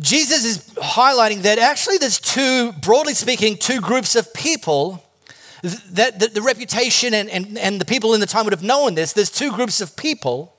Jesus 0.00 0.44
is 0.44 0.70
highlighting 0.74 1.42
that 1.42 1.58
actually 1.58 1.98
there's 1.98 2.20
two, 2.20 2.72
broadly 2.72 3.14
speaking, 3.14 3.56
two 3.56 3.80
groups 3.80 4.14
of 4.14 4.32
people 4.34 5.04
that 5.62 6.20
the, 6.20 6.28
the 6.28 6.42
reputation 6.42 7.14
and, 7.14 7.28
and, 7.30 7.58
and 7.58 7.80
the 7.80 7.84
people 7.84 8.14
in 8.14 8.20
the 8.20 8.26
time 8.26 8.44
would 8.44 8.52
have 8.52 8.62
known 8.62 8.94
this. 8.94 9.12
There's 9.12 9.30
two 9.30 9.52
groups 9.52 9.80
of 9.80 9.96
people, 9.96 10.54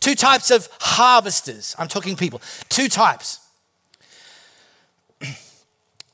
two 0.00 0.14
types 0.14 0.50
of 0.50 0.68
harvesters. 0.80 1.74
I'm 1.78 1.88
talking 1.88 2.14
people, 2.14 2.40
two 2.68 2.88
types. 2.88 3.40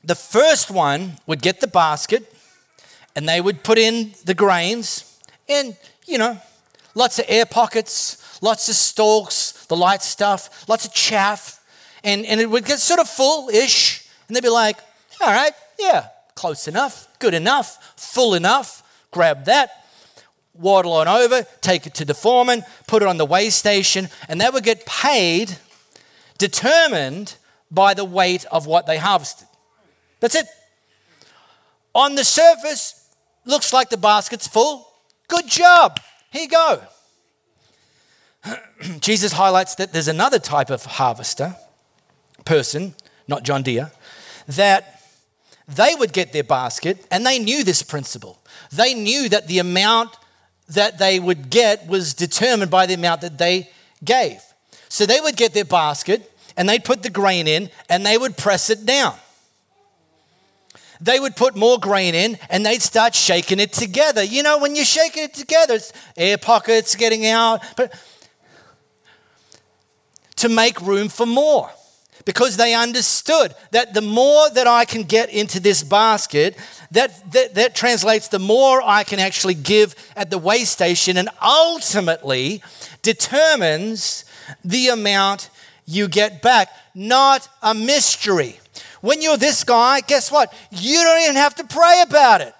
The 0.03 0.15
first 0.15 0.71
one 0.71 1.13
would 1.27 1.41
get 1.41 1.59
the 1.59 1.67
basket 1.67 2.33
and 3.15 3.27
they 3.27 3.39
would 3.41 3.63
put 3.63 3.77
in 3.77 4.13
the 4.25 4.33
grains 4.33 5.19
and, 5.47 5.75
you 6.07 6.17
know, 6.17 6.39
lots 6.95 7.19
of 7.19 7.25
air 7.27 7.45
pockets, 7.45 8.39
lots 8.41 8.67
of 8.69 8.75
stalks, 8.75 9.65
the 9.67 9.75
light 9.75 10.01
stuff, 10.01 10.67
lots 10.67 10.85
of 10.85 10.93
chaff. 10.93 11.63
And, 12.03 12.25
and 12.25 12.41
it 12.41 12.49
would 12.49 12.65
get 12.65 12.79
sort 12.79 12.99
of 12.99 13.07
full 13.07 13.49
ish. 13.49 14.07
And 14.27 14.35
they'd 14.35 14.41
be 14.41 14.49
like, 14.49 14.77
all 15.21 15.31
right, 15.31 15.53
yeah, 15.77 16.07
close 16.35 16.67
enough, 16.67 17.07
good 17.19 17.33
enough, 17.33 17.93
full 17.95 18.33
enough, 18.33 18.81
grab 19.11 19.45
that. 19.45 19.85
waddle 20.53 20.93
on 20.93 21.07
over, 21.07 21.45
take 21.61 21.85
it 21.85 21.93
to 21.95 22.05
the 22.05 22.13
foreman, 22.13 22.63
put 22.87 23.01
it 23.01 23.07
on 23.07 23.17
the 23.17 23.25
weigh 23.25 23.49
station, 23.49 24.09
and 24.27 24.39
they 24.41 24.49
would 24.49 24.63
get 24.63 24.85
paid 24.85 25.57
determined 26.37 27.35
by 27.69 27.93
the 27.93 28.05
weight 28.05 28.45
of 28.51 28.65
what 28.65 28.85
they 28.85 28.97
harvested. 28.97 29.47
That's 30.21 30.35
it. 30.35 30.47
On 31.93 32.15
the 32.15 32.23
surface, 32.23 33.09
looks 33.43 33.73
like 33.73 33.89
the 33.89 33.97
basket's 33.97 34.47
full. 34.47 34.87
Good 35.27 35.47
job. 35.47 35.99
Here 36.31 36.43
you 36.43 36.47
go. 36.47 36.81
Jesus 38.99 39.33
highlights 39.33 39.75
that 39.75 39.91
there's 39.91 40.07
another 40.07 40.39
type 40.39 40.69
of 40.69 40.85
harvester, 40.85 41.55
person, 42.45 42.95
not 43.27 43.43
John 43.43 43.63
Deere, 43.63 43.91
that 44.47 45.01
they 45.67 45.93
would 45.95 46.13
get 46.13 46.33
their 46.33 46.43
basket 46.43 47.05
and 47.11 47.25
they 47.25 47.39
knew 47.39 47.63
this 47.63 47.83
principle. 47.83 48.39
They 48.71 48.93
knew 48.93 49.29
that 49.29 49.47
the 49.47 49.59
amount 49.59 50.15
that 50.69 50.97
they 50.97 51.19
would 51.19 51.49
get 51.49 51.87
was 51.87 52.13
determined 52.13 52.71
by 52.71 52.85
the 52.85 52.93
amount 52.93 53.21
that 53.21 53.37
they 53.37 53.69
gave. 54.03 54.41
So 54.89 55.05
they 55.05 55.19
would 55.19 55.35
get 55.35 55.53
their 55.53 55.65
basket 55.65 56.31
and 56.57 56.67
they'd 56.67 56.83
put 56.83 57.03
the 57.03 57.09
grain 57.09 57.47
in 57.47 57.69
and 57.89 58.05
they 58.05 58.17
would 58.17 58.37
press 58.37 58.69
it 58.69 58.85
down. 58.85 59.15
They 61.01 61.19
would 61.19 61.35
put 61.35 61.55
more 61.55 61.79
grain 61.79 62.13
in 62.13 62.37
and 62.49 62.65
they'd 62.65 62.81
start 62.81 63.15
shaking 63.15 63.59
it 63.59 63.73
together. 63.73 64.23
You 64.23 64.43
know, 64.43 64.59
when 64.59 64.75
you're 64.75 64.85
shaking 64.85 65.23
it 65.23 65.33
together, 65.33 65.75
it's 65.75 65.91
air 66.15 66.37
pockets 66.37 66.95
getting 66.95 67.25
out, 67.25 67.61
but 67.75 67.93
to 70.37 70.49
make 70.49 70.79
room 70.81 71.09
for 71.09 71.25
more 71.25 71.69
because 72.25 72.57
they 72.57 72.73
understood 72.73 73.53
that 73.71 73.93
the 73.93 74.01
more 74.01 74.49
that 74.51 74.67
I 74.67 74.85
can 74.85 75.03
get 75.03 75.29
into 75.29 75.59
this 75.59 75.83
basket, 75.83 76.55
that, 76.91 77.31
that, 77.31 77.55
that 77.55 77.75
translates 77.75 78.27
the 78.27 78.39
more 78.39 78.81
I 78.83 79.03
can 79.03 79.19
actually 79.19 79.55
give 79.55 79.95
at 80.15 80.29
the 80.29 80.37
weigh 80.37 80.65
station 80.65 81.17
and 81.17 81.29
ultimately 81.41 82.61
determines 83.01 84.25
the 84.63 84.89
amount 84.89 85.49
you 85.85 86.07
get 86.07 86.41
back. 86.41 86.69
Not 86.93 87.47
a 87.61 87.73
mystery. 87.73 88.60
When 89.01 89.21
you're 89.21 89.37
this 89.37 89.63
guy, 89.63 90.01
guess 90.01 90.31
what? 90.31 90.53
You 90.71 90.95
don't 90.95 91.21
even 91.23 91.35
have 91.35 91.55
to 91.55 91.63
pray 91.63 92.03
about 92.07 92.41
it. 92.41 92.53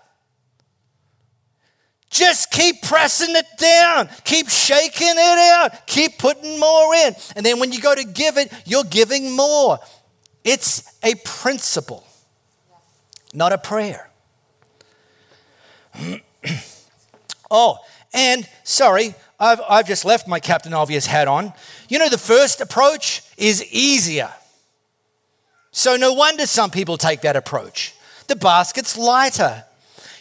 Just 2.10 2.52
keep 2.52 2.82
pressing 2.82 3.34
it 3.36 3.46
down. 3.58 4.10
Keep 4.26 4.50
shaking 4.50 5.08
it 5.08 5.18
out. 5.18 5.88
Keep 5.88 6.18
putting 6.18 6.60
more 6.60 6.94
in. 6.94 7.16
And 7.38 7.46
then 7.46 7.60
when 7.60 7.72
you 7.72 7.80
go 7.80 7.96
to 7.96 8.04
give 8.04 8.38
it, 8.38 8.52
you're 8.66 8.84
giving 8.84 9.32
more. 9.32 9.80
It's 10.44 10.84
a 11.04 11.16
principle, 11.24 12.06
not 13.34 13.54
a 13.54 13.58
prayer. 13.58 14.10
oh, 17.52 17.78
and 18.14 18.48
sorry, 18.64 19.16
I've, 19.40 19.62
I've 19.68 19.88
just 19.88 20.04
left 20.04 20.28
my 20.28 20.40
Captain 20.40 20.74
Obvious 20.74 21.06
hat 21.06 21.30
on. 21.30 21.54
You 21.88 22.00
know, 22.00 22.10
the 22.10 22.18
first 22.18 22.60
approach 22.60 23.22
is 23.38 23.64
easier. 23.72 24.34
So, 25.72 25.96
no 25.96 26.14
wonder 26.14 26.46
some 26.46 26.70
people 26.70 26.98
take 26.98 27.22
that 27.22 27.36
approach. 27.36 27.96
The 28.28 28.36
basket's 28.36 28.98
lighter. 28.98 29.64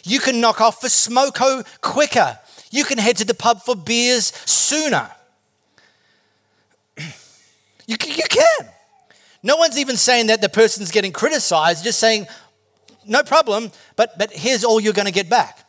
You 0.03 0.19
can 0.19 0.41
knock 0.41 0.61
off 0.61 0.81
for 0.81 0.87
smoko 0.87 1.65
quicker. 1.81 2.39
You 2.71 2.85
can 2.85 2.97
head 2.97 3.17
to 3.17 3.25
the 3.25 3.33
pub 3.33 3.61
for 3.61 3.75
beers 3.75 4.33
sooner. 4.45 5.09
You, 7.87 7.97
you 8.05 8.23
can. 8.29 8.69
No 9.43 9.57
one's 9.57 9.77
even 9.77 9.97
saying 9.97 10.27
that 10.27 10.39
the 10.39 10.47
person's 10.47 10.91
getting 10.91 11.11
criticized, 11.11 11.83
just 11.83 11.99
saying, 11.99 12.25
no 13.05 13.21
problem, 13.21 13.71
but, 13.97 14.17
but 14.17 14.31
here's 14.31 14.63
all 14.63 14.79
you're 14.79 14.93
going 14.93 15.07
to 15.07 15.11
get 15.11 15.29
back 15.29 15.65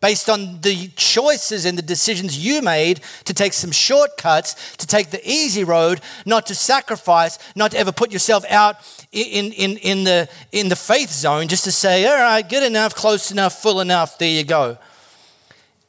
based 0.00 0.28
on 0.28 0.60
the 0.60 0.88
choices 0.96 1.64
and 1.64 1.76
the 1.78 1.82
decisions 1.82 2.38
you 2.38 2.60
made 2.62 3.00
to 3.24 3.32
take 3.32 3.52
some 3.52 3.72
shortcuts, 3.72 4.76
to 4.76 4.86
take 4.86 5.10
the 5.10 5.28
easy 5.28 5.64
road, 5.64 6.00
not 6.24 6.46
to 6.46 6.54
sacrifice, 6.54 7.38
not 7.54 7.70
to 7.70 7.78
ever 7.78 7.92
put 7.92 8.12
yourself 8.12 8.44
out 8.50 8.76
in, 9.12 9.52
in, 9.52 9.76
in, 9.78 10.04
the, 10.04 10.28
in 10.52 10.68
the 10.68 10.76
faith 10.76 11.10
zone, 11.10 11.48
just 11.48 11.64
to 11.64 11.72
say, 11.72 12.06
all 12.06 12.16
right, 12.16 12.48
good 12.48 12.62
enough, 12.62 12.94
close 12.94 13.30
enough, 13.30 13.60
full 13.60 13.80
enough, 13.80 14.18
there 14.18 14.28
you 14.28 14.44
go. 14.44 14.76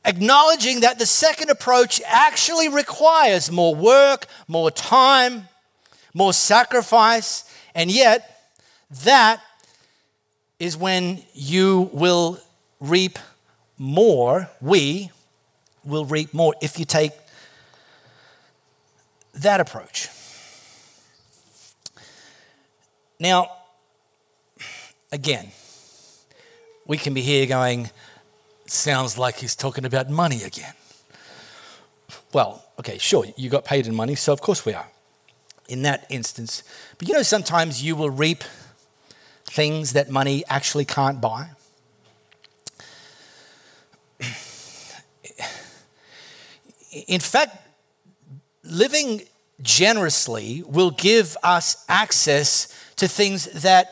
Acknowledging 0.06 0.80
that 0.82 1.00
the 1.00 1.06
second 1.06 1.50
approach 1.50 2.02
actually 2.06 2.70
requires 2.70 3.52
more 3.52 3.76
work, 3.76 4.26
more 4.48 4.72
time, 4.72 5.50
more 6.13 6.32
sacrifice, 6.32 7.43
and 7.76 7.91
yet 7.91 8.54
that 9.04 9.41
is 10.60 10.78
when 10.78 11.22
you 11.34 11.89
will 11.91 12.39
reap 12.80 13.20
more, 13.77 14.49
we 14.61 15.11
will 15.83 16.05
reap 16.05 16.33
more 16.33 16.55
if 16.61 16.79
you 16.79 16.85
take 16.85 17.11
that 19.33 19.59
approach. 19.59 20.09
Now, 23.19 23.51
again, 25.11 25.51
we 26.85 26.97
can 26.97 27.13
be 27.13 27.21
here 27.21 27.45
going, 27.45 27.89
sounds 28.65 29.17
like 29.17 29.37
he's 29.37 29.55
talking 29.55 29.85
about 29.85 30.09
money 30.09 30.43
again. 30.43 30.73
Well, 32.33 32.63
okay, 32.79 32.97
sure, 32.97 33.25
you 33.35 33.49
got 33.49 33.65
paid 33.65 33.87
in 33.87 33.95
money, 33.95 34.15
so 34.15 34.33
of 34.33 34.41
course 34.41 34.65
we 34.65 34.73
are 34.73 34.87
in 35.67 35.81
that 35.83 36.05
instance. 36.09 36.63
But 36.97 37.07
you 37.07 37.13
know, 37.13 37.23
sometimes 37.23 37.83
you 37.83 37.95
will 37.95 38.09
reap 38.09 38.43
things 39.45 39.93
that 39.93 40.09
money 40.09 40.43
actually 40.47 40.85
can't 40.85 41.19
buy. 41.19 41.49
In 46.91 47.19
fact, 47.19 47.58
living 48.63 49.21
generously 49.62 50.63
will 50.65 50.91
give 50.91 51.36
us 51.43 51.84
access 51.89 52.67
to 52.95 53.08
things 53.08 53.45
that 53.62 53.89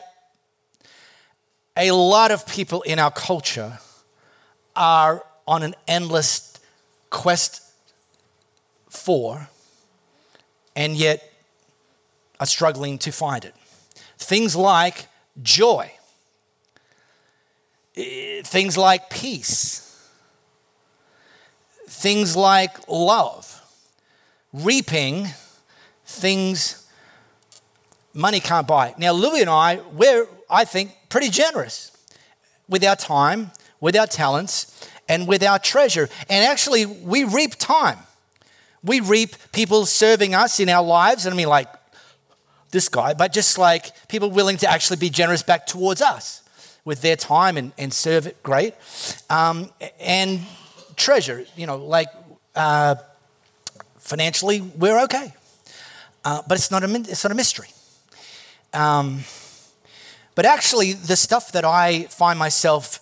a 1.76 1.90
lot 1.90 2.30
of 2.30 2.46
people 2.46 2.82
in 2.82 2.98
our 2.98 3.10
culture 3.10 3.78
are 4.74 5.24
on 5.46 5.62
an 5.62 5.74
endless 5.86 6.58
quest 7.10 7.62
for, 8.88 9.48
and 10.74 10.96
yet 10.96 11.32
are 12.40 12.46
struggling 12.46 12.98
to 12.98 13.12
find 13.12 13.44
it. 13.44 13.54
Things 14.18 14.56
like 14.56 15.06
joy, 15.42 15.90
eh, 17.96 18.42
things 18.42 18.76
like 18.76 19.10
peace 19.10 19.85
things 21.96 22.36
like 22.36 22.88
love, 22.88 23.62
reaping 24.52 25.28
things 26.04 26.86
money 28.12 28.40
can't 28.40 28.66
buy. 28.66 28.94
Now, 28.98 29.12
Louis 29.12 29.40
and 29.40 29.50
I, 29.50 29.80
we're, 29.92 30.26
I 30.48 30.64
think, 30.64 30.96
pretty 31.08 31.30
generous 31.30 31.92
with 32.68 32.84
our 32.84 32.96
time, 32.96 33.50
with 33.80 33.96
our 33.96 34.06
talents, 34.06 34.88
and 35.08 35.26
with 35.26 35.42
our 35.42 35.58
treasure. 35.58 36.08
And 36.28 36.44
actually, 36.44 36.86
we 36.86 37.24
reap 37.24 37.54
time. 37.56 37.98
We 38.82 39.00
reap 39.00 39.36
people 39.52 39.86
serving 39.86 40.34
us 40.34 40.60
in 40.60 40.68
our 40.68 40.84
lives. 40.84 41.26
And 41.26 41.32
I 41.32 41.36
mean, 41.36 41.48
like 41.48 41.68
this 42.72 42.88
guy, 42.88 43.14
but 43.14 43.32
just 43.32 43.58
like 43.58 44.08
people 44.08 44.30
willing 44.30 44.56
to 44.58 44.70
actually 44.70 44.96
be 44.98 45.10
generous 45.10 45.42
back 45.42 45.66
towards 45.66 46.02
us 46.02 46.42
with 46.84 47.00
their 47.00 47.16
time 47.16 47.56
and, 47.56 47.72
and 47.78 47.92
serve 47.92 48.26
it 48.26 48.42
great. 48.42 48.74
Um, 49.30 49.70
and 50.00 50.40
treasure. 50.96 51.44
You 51.56 51.66
know, 51.66 51.76
like 51.76 52.08
uh, 52.54 52.96
financially, 53.98 54.60
we're 54.60 55.00
okay. 55.04 55.32
Uh, 56.24 56.42
but 56.48 56.58
it's 56.58 56.70
not, 56.70 56.82
a, 56.82 56.92
it's 56.92 57.22
not 57.22 57.30
a 57.30 57.36
mystery. 57.36 57.68
Um, 58.72 59.20
but 60.34 60.44
actually, 60.44 60.92
the 60.92 61.16
stuff 61.16 61.52
that 61.52 61.64
I 61.64 62.04
find 62.04 62.38
myself 62.38 63.00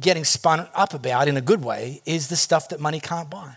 getting 0.00 0.24
spun 0.24 0.66
up 0.74 0.94
about 0.94 1.28
in 1.28 1.36
a 1.36 1.40
good 1.40 1.64
way 1.64 2.02
is 2.04 2.28
the 2.28 2.36
stuff 2.36 2.68
that 2.70 2.80
money 2.80 3.00
can't 3.00 3.30
buy. 3.30 3.54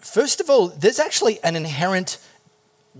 First 0.00 0.40
of 0.40 0.48
all, 0.48 0.68
there's 0.68 0.98
actually 0.98 1.38
an 1.44 1.54
inherent 1.54 2.18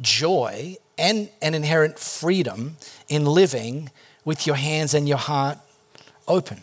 joy 0.00 0.76
and 0.98 1.30
an 1.40 1.54
inherent 1.54 1.98
freedom 1.98 2.76
in 3.08 3.24
living 3.24 3.90
with 4.24 4.46
your 4.46 4.56
hands 4.56 4.92
and 4.92 5.08
your 5.08 5.18
heart 5.18 5.58
open. 6.28 6.62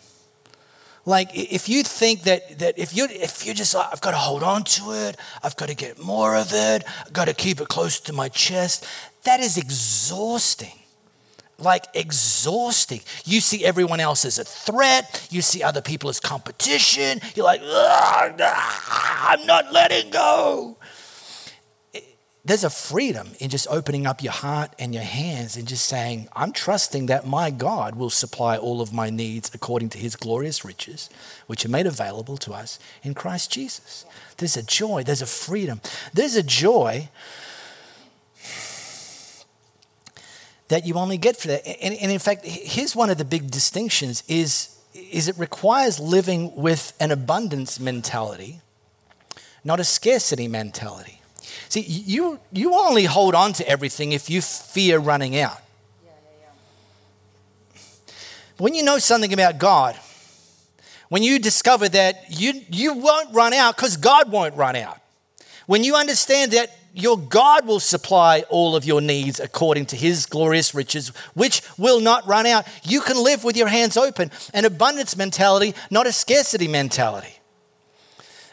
Like 1.06 1.30
if 1.36 1.70
you 1.70 1.84
think 1.84 2.24
that 2.24 2.60
that 2.60 2.80
if 2.80 2.96
you 2.96 3.08
if 3.10 3.46
you 3.46 3.54
just 3.54 3.76
like, 3.76 3.88
I've 3.92 4.02
got 4.02 4.12
to 4.12 4.18
hold 4.18 4.42
on 4.42 4.64
to 4.64 4.92
it, 4.94 5.18
I've 5.44 5.56
got 5.56 5.70
to 5.70 5.76
get 5.76 6.00
more 6.00 6.36
of 6.36 6.52
it, 6.52 6.84
I've 7.06 7.14
got 7.14 7.26
to 7.26 7.34
keep 7.34 7.62
it 7.62 7.68
close 7.68 8.00
to 8.02 8.14
my 8.14 8.30
chest, 8.30 8.88
that 9.24 9.40
is 9.40 9.58
exhausting. 9.58 10.80
Like 11.58 11.86
exhausting. 11.94 13.00
You 13.24 13.40
see 13.40 13.64
everyone 13.64 14.02
else 14.02 14.26
as 14.26 14.40
a 14.40 14.44
threat. 14.44 15.26
You 15.32 15.42
see 15.42 15.64
other 15.64 15.82
people 15.82 16.10
as 16.10 16.20
competition. 16.20 17.22
You're 17.34 17.46
like, 17.46 17.62
I'm 17.64 19.46
not 19.46 19.72
letting 19.72 20.10
go. 20.10 20.76
There's 22.46 22.64
a 22.64 22.70
freedom 22.70 23.32
in 23.40 23.50
just 23.50 23.68
opening 23.72 24.06
up 24.06 24.22
your 24.22 24.32
heart 24.32 24.72
and 24.78 24.94
your 24.94 25.04
hands 25.04 25.58
and 25.58 25.68
just 25.68 25.88
saying, 25.88 26.28
I'm 26.36 26.52
trusting 26.52 27.08
that 27.08 27.26
my 27.26 27.50
God 27.50 27.96
will 27.96 28.12
supply 28.12 28.56
all 28.56 28.82
of 28.82 28.94
my 28.94 29.10
needs 29.10 29.52
according 29.54 29.90
to 29.90 29.98
his 29.98 30.16
glorious 30.16 30.64
riches, 30.64 31.10
which 31.48 31.66
are 31.66 31.70
made 31.70 31.88
available 31.88 32.38
to 32.38 32.54
us 32.54 32.78
in 33.02 33.16
Christ 33.16 33.52
Jesus. 33.52 34.06
There's 34.38 34.56
a 34.56 34.62
joy, 34.62 35.02
there's 35.04 35.24
a 35.24 35.26
freedom, 35.26 35.82
there's 36.14 36.36
a 36.36 36.44
joy 36.44 37.10
that 40.68 40.86
you 40.86 40.94
only 40.94 41.18
get 41.18 41.38
for 41.38 41.48
that. 41.48 41.68
And, 41.68 41.96
and 41.96 42.12
in 42.12 42.20
fact, 42.20 42.46
here's 42.46 42.96
one 42.96 43.10
of 43.10 43.18
the 43.18 43.26
big 43.26 43.50
distinctions 43.50 44.24
is, 44.28 44.78
is 44.94 45.28
it 45.28 45.38
requires 45.40 46.00
living 46.00 46.56
with 46.56 46.94
an 47.00 47.10
abundance 47.10 47.80
mentality, 47.80 48.62
not 49.64 49.80
a 49.80 49.84
scarcity 49.84 50.48
mentality. 50.48 51.22
See, 51.70 51.82
you, 51.82 52.40
you 52.52 52.74
only 52.74 53.06
hold 53.06 53.36
on 53.36 53.54
to 53.54 53.68
everything 53.68 54.12
if 54.12 54.30
you 54.30 54.42
fear 54.42 55.00
running 55.00 55.38
out. 55.38 55.58
When 58.58 58.74
you 58.74 58.84
know 58.84 59.00
something 59.00 59.34
about 59.34 59.58
God, 59.58 60.00
when 61.10 61.24
you 61.24 61.40
discover 61.40 61.90
that 61.90 62.26
you, 62.30 62.62
you 62.70 62.94
won't 62.94 63.34
run 63.34 63.54
out 63.54 63.76
because 63.76 63.98
God 63.98 64.32
won't 64.32 64.56
run 64.56 64.76
out, 64.76 65.00
when 65.66 65.84
you 65.84 65.96
understand 65.96 66.52
that 66.52 66.70
your 66.94 67.18
God 67.18 67.68
will 67.68 67.82
supply 67.82 68.46
all 68.50 68.76
of 68.76 68.86
your 68.86 69.02
needs 69.02 69.42
according 69.42 69.88
to 69.88 69.98
his 69.98 70.26
glorious 70.26 70.74
riches, 70.74 71.10
which 71.34 71.62
will 71.78 72.00
not 72.00 72.26
run 72.26 72.46
out, 72.46 72.66
you 72.84 73.02
can 73.02 73.22
live 73.22 73.44
with 73.44 73.58
your 73.58 73.68
hands 73.68 73.98
open. 73.98 74.32
An 74.54 74.64
abundance 74.64 75.18
mentality, 75.18 75.76
not 75.92 76.08
a 76.08 76.14
scarcity 76.14 76.70
mentality 76.70 77.36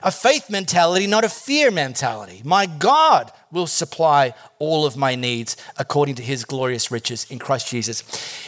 a 0.02 0.10
faith 0.10 0.50
mentality, 0.50 1.06
not 1.06 1.24
a 1.24 1.28
fear 1.28 1.70
mentality. 1.70 2.42
My 2.44 2.66
God 2.66 3.30
will 3.50 3.66
supply 3.66 4.34
all 4.58 4.86
of 4.86 4.96
my 4.96 5.14
needs 5.14 5.56
according 5.76 6.16
to 6.16 6.22
his 6.22 6.44
glorious 6.44 6.90
riches 6.90 7.26
in 7.30 7.38
Christ 7.38 7.68
Jesus. 7.68 8.02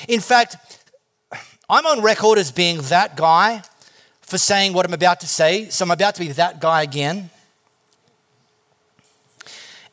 In 0.08 0.20
fact, 0.20 0.56
I'm 1.68 1.86
on 1.86 2.02
record 2.02 2.38
as 2.38 2.50
being 2.50 2.78
that 2.82 3.16
guy 3.16 3.62
for 4.20 4.38
saying 4.38 4.72
what 4.72 4.86
I'm 4.86 4.94
about 4.94 5.20
to 5.20 5.26
say, 5.26 5.68
so 5.68 5.84
I'm 5.84 5.90
about 5.90 6.14
to 6.16 6.20
be 6.20 6.32
that 6.32 6.60
guy 6.60 6.82
again. 6.82 7.30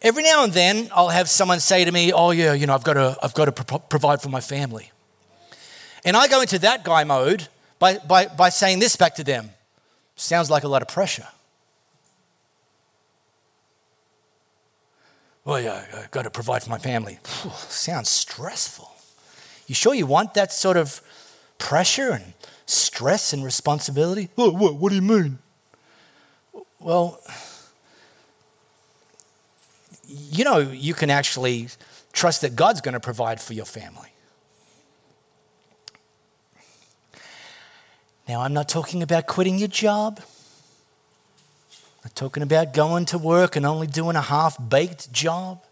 Every 0.02 0.24
now 0.24 0.43
and 0.43 0.52
then, 0.52 0.89
I'll 0.95 1.10
have 1.10 1.30
someone 1.30 1.60
say 1.60 1.86
to 1.86 1.91
me, 1.91 2.12
Oh, 2.12 2.32
yeah, 2.32 2.54
you 2.54 2.65
know, 2.65 2.74
I've 2.74 2.84
got 2.84 2.93
to, 2.93 3.17
I've 3.21 3.34
got 3.36 3.45
to 3.45 3.52
pro- 3.52 3.80
provide 3.80 4.21
for 4.21 4.30
my 4.30 4.41
family. 4.41 4.91
And 6.04 6.17
I 6.17 6.28
go 6.28 6.41
into 6.41 6.58
that 6.60 6.84
guy 6.84 7.04
mode 7.04 7.47
by, 7.78 8.00
by, 8.00 8.26
by 8.26 8.50
saying 8.50 8.80
this 8.80 8.95
back 8.95 9.15
to 9.15 9.24
them 9.24 9.52
Sounds 10.15 10.50
like 10.50 10.63
a 10.63 10.67
lot 10.67 10.82
of 10.82 10.88
pressure. 10.88 11.28
Well, 15.45 15.60
yeah, 15.60 15.86
I've 15.95 16.12
got 16.12 16.23
to 16.23 16.30
provide 16.30 16.63
for 16.63 16.69
my 16.69 16.77
family. 16.77 17.19
Sounds 17.23 18.10
stressful. 18.10 18.91
You 19.67 19.75
sure 19.75 19.93
you 19.93 20.06
want 20.06 20.34
that 20.36 20.51
sort 20.51 20.77
of 20.77 21.01
pressure 21.58 22.12
and 22.12 22.34
stress 22.65 23.34
and 23.34 23.43
responsibility? 23.43 24.30
What, 24.36 24.56
what, 24.56 24.75
what 24.75 24.89
do 24.89 24.95
you 24.95 25.01
mean? 25.01 25.39
Well, 26.80 27.19
you 30.08 30.43
know, 30.43 30.60
you 30.60 30.93
can 30.93 31.10
actually 31.10 31.69
trust 32.13 32.41
that 32.41 32.56
God's 32.56 32.82
going 32.82 32.93
to 32.93 32.99
provide 32.99 33.39
for 33.39 33.54
your 33.54 33.65
family. 33.65 34.10
Now, 38.27 38.41
I'm 38.41 38.54
not 38.54 38.69
talking 38.69 39.04
about 39.04 39.27
quitting 39.27 39.58
your 39.58 39.67
job. 39.67 40.19
Talking 42.16 42.44
about 42.44 42.74
going 42.74 43.06
to 43.06 43.18
work 43.18 43.56
and 43.56 43.66
only 43.66 43.88
doing 43.88 44.16
a 44.16 44.22
half 44.22 44.58
baked 44.70 45.14
job. 45.14 45.64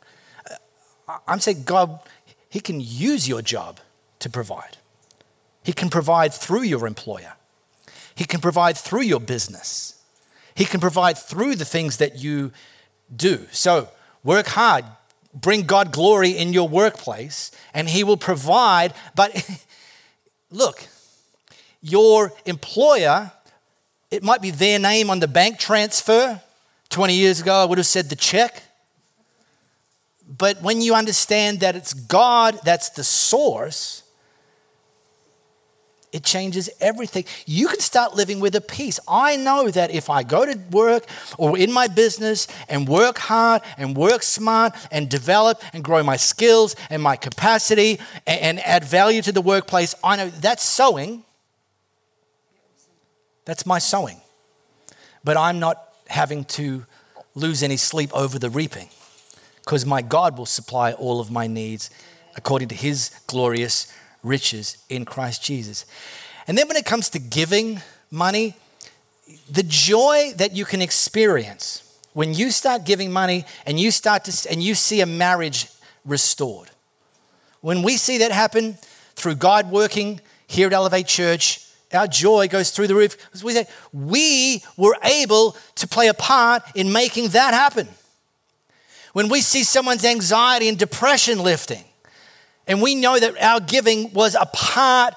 I'm 1.27 1.39
saying 1.39 1.63
God, 1.63 1.99
He 2.49 2.59
can 2.59 2.79
use 2.79 3.27
your 3.27 3.41
job 3.41 3.79
to 4.19 4.29
provide. 4.29 4.77
He 5.63 5.73
can 5.73 5.89
provide 5.89 6.33
through 6.33 6.63
your 6.63 6.87
employer, 6.87 7.33
He 8.15 8.25
can 8.25 8.41
provide 8.41 8.77
through 8.77 9.01
your 9.01 9.19
business, 9.19 10.01
He 10.55 10.65
can 10.65 10.79
provide 10.79 11.17
through 11.17 11.55
the 11.55 11.65
things 11.65 11.97
that 11.97 12.17
you 12.17 12.51
do. 13.13 13.47
So 13.51 13.89
work 14.23 14.47
hard, 14.47 14.85
bring 15.33 15.63
God 15.63 15.91
glory 15.91 16.31
in 16.31 16.53
your 16.53 16.67
workplace, 16.67 17.51
and 17.73 17.89
He 17.89 18.03
will 18.03 18.17
provide. 18.17 18.93
But 19.15 19.49
look, 20.51 20.87
your 21.81 22.33
employer 22.45 23.31
it 24.11 24.23
might 24.23 24.41
be 24.41 24.51
their 24.51 24.79
name 24.79 25.09
on 25.09 25.19
the 25.19 25.27
bank 25.27 25.59
transfer. 25.59 26.41
20 26.89 27.13
years 27.13 27.41
ago, 27.41 27.53
I 27.53 27.65
would 27.65 27.77
have 27.77 27.87
said 27.87 28.09
the 28.09 28.15
check. 28.15 28.63
But 30.27 30.61
when 30.61 30.81
you 30.81 30.95
understand 30.95 31.59
that 31.61 31.75
it's 31.75 31.93
God 31.93 32.59
that's 32.63 32.89
the 32.89 33.03
source, 33.03 34.03
it 36.11 36.23
changes 36.23 36.69
everything. 36.79 37.25
You 37.45 37.67
can 37.67 37.79
start 37.79 38.15
living 38.15 38.39
with 38.39 38.55
a 38.55 38.61
peace. 38.61 38.99
I 39.07 39.35
know 39.35 39.69
that 39.69 39.91
if 39.91 40.09
I 40.09 40.23
go 40.23 40.45
to 40.45 40.57
work 40.71 41.05
or 41.37 41.57
in 41.57 41.71
my 41.71 41.87
business 41.87 42.47
and 42.67 42.87
work 42.87 43.19
hard 43.19 43.61
and 43.77 43.95
work 43.95 44.23
smart 44.23 44.73
and 44.91 45.07
develop 45.07 45.61
and 45.71 45.83
grow 45.83 46.01
my 46.01 46.15
skills 46.15 46.75
and 46.89 47.01
my 47.01 47.15
capacity 47.15 47.99
and, 48.25 48.59
add 48.59 48.83
value 48.83 49.21
to 49.21 49.31
the 49.31 49.41
workplace, 49.41 49.95
I 50.03 50.15
know 50.15 50.29
that's 50.29 50.63
sowing 50.63 51.23
that's 53.49 53.65
my 53.65 53.79
sowing. 53.79 54.21
But 55.23 55.37
I'm 55.37 55.59
not 55.59 55.83
having 56.07 56.45
to 56.45 56.85
lose 57.35 57.63
any 57.63 57.77
sleep 57.77 58.11
over 58.13 58.39
the 58.39 58.49
reaping 58.49 58.89
because 59.63 59.85
my 59.85 60.01
God 60.01 60.37
will 60.37 60.45
supply 60.45 60.93
all 60.93 61.19
of 61.19 61.31
my 61.31 61.47
needs 61.47 61.89
according 62.35 62.67
to 62.69 62.75
his 62.75 63.11
glorious 63.27 63.93
riches 64.23 64.77
in 64.89 65.05
Christ 65.05 65.43
Jesus. 65.43 65.85
And 66.47 66.57
then 66.57 66.67
when 66.67 66.77
it 66.77 66.85
comes 66.85 67.09
to 67.09 67.19
giving 67.19 67.81
money, 68.11 68.55
the 69.49 69.63
joy 69.63 70.31
that 70.37 70.55
you 70.55 70.65
can 70.65 70.81
experience 70.81 71.83
when 72.13 72.33
you 72.33 72.51
start 72.51 72.85
giving 72.85 73.11
money 73.11 73.45
and 73.65 73.79
you 73.79 73.91
start 73.91 74.25
to 74.25 74.51
and 74.51 74.61
you 74.61 74.73
see 74.75 75.01
a 75.01 75.05
marriage 75.05 75.67
restored. 76.05 76.69
When 77.61 77.83
we 77.83 77.97
see 77.97 78.19
that 78.19 78.31
happen 78.31 78.77
through 79.15 79.35
God 79.35 79.69
working 79.69 80.21
here 80.47 80.67
at 80.67 80.73
Elevate 80.73 81.07
Church, 81.07 81.68
our 81.93 82.07
joy 82.07 82.47
goes 82.47 82.69
through 82.71 82.87
the 82.87 82.95
roof 82.95 83.17
we 83.43 83.53
say 83.53 83.65
we 83.91 84.63
were 84.77 84.97
able 85.03 85.57
to 85.75 85.87
play 85.87 86.07
a 86.07 86.13
part 86.13 86.63
in 86.75 86.91
making 86.91 87.29
that 87.29 87.53
happen. 87.53 87.87
When 89.13 89.29
we 89.29 89.41
see 89.41 89.63
someone's 89.63 90.05
anxiety 90.05 90.69
and 90.69 90.77
depression 90.77 91.41
lifting, 91.41 91.83
and 92.67 92.81
we 92.81 92.93
know 92.93 93.19
that 93.19 93.41
our 93.41 93.59
giving 93.59 94.13
was 94.13 94.35
a 94.35 94.45
part 94.45 95.15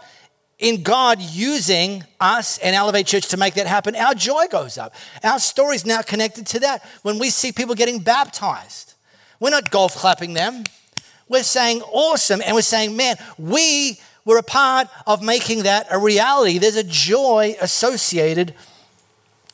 in 0.58 0.82
God 0.82 1.20
using 1.20 2.04
us 2.18 2.56
and 2.58 2.74
Elevate 2.74 3.06
Church 3.06 3.28
to 3.28 3.37
make 3.37 3.54
that 3.54 3.66
happen, 3.66 3.94
our 3.94 4.14
joy 4.14 4.46
goes 4.50 4.78
up. 4.78 4.94
Our 5.22 5.38
story 5.38 5.76
is 5.76 5.85
now 5.85 6.00
connected 6.02 6.46
to 6.48 6.61
that. 6.61 6.82
When 7.02 7.18
we 7.18 7.30
see 7.30 7.52
people 7.52 7.74
getting 7.74 7.98
baptized, 7.98 8.94
we're 9.40 9.50
not 9.50 9.70
golf 9.70 9.96
clapping 9.96 10.35
them. 10.35 10.64
We're 11.28 11.42
saying 11.42 11.82
awesome, 11.82 12.40
and 12.44 12.54
we're 12.54 12.62
saying, 12.62 12.96
man, 12.96 13.16
we 13.38 14.00
we're 14.24 14.38
a 14.38 14.42
part 14.42 14.88
of 15.06 15.22
making 15.22 15.64
that 15.64 15.87
a 15.90 15.98
reality. 15.98 16.58
There's 16.58 16.76
a 16.76 16.85
joy 16.85 17.56
associated 17.61 18.54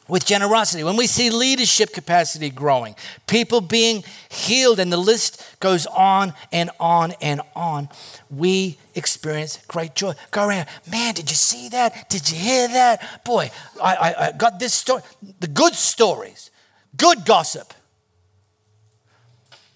with 0.09 0.25
generosity. 0.25 0.83
When 0.83 0.97
we 0.97 1.07
see 1.07 1.31
leadership 1.31 1.93
capacity 1.93 2.51
growing, 2.51 2.97
people 3.27 3.61
being 3.61 4.03
healed, 4.31 4.81
and 4.81 4.91
the 4.91 4.97
list 4.97 5.43
goes 5.61 5.87
on 5.87 6.33
and 6.51 6.71
on 6.81 7.13
and 7.21 7.43
on, 7.55 7.91
we 8.31 8.79
experience 8.95 9.59
great 9.69 9.95
joy. 9.95 10.15
Go 10.31 10.49
around, 10.49 10.67
man, 10.91 11.15
did 11.15 11.31
you 11.31 11.37
see 11.37 11.69
that? 11.69 12.09
Did 12.09 12.31
you 12.31 12.39
hear 12.39 12.69
that? 12.69 13.25
Boy, 13.25 13.51
I, 13.83 13.95
I, 13.95 14.27
I 14.29 14.33
got 14.33 14.59
this 14.59 14.75
story. 14.75 15.03
The 15.41 15.47
good 15.47 15.75
stories, 15.75 16.51
good 16.97 17.25
gossip. 17.25 17.75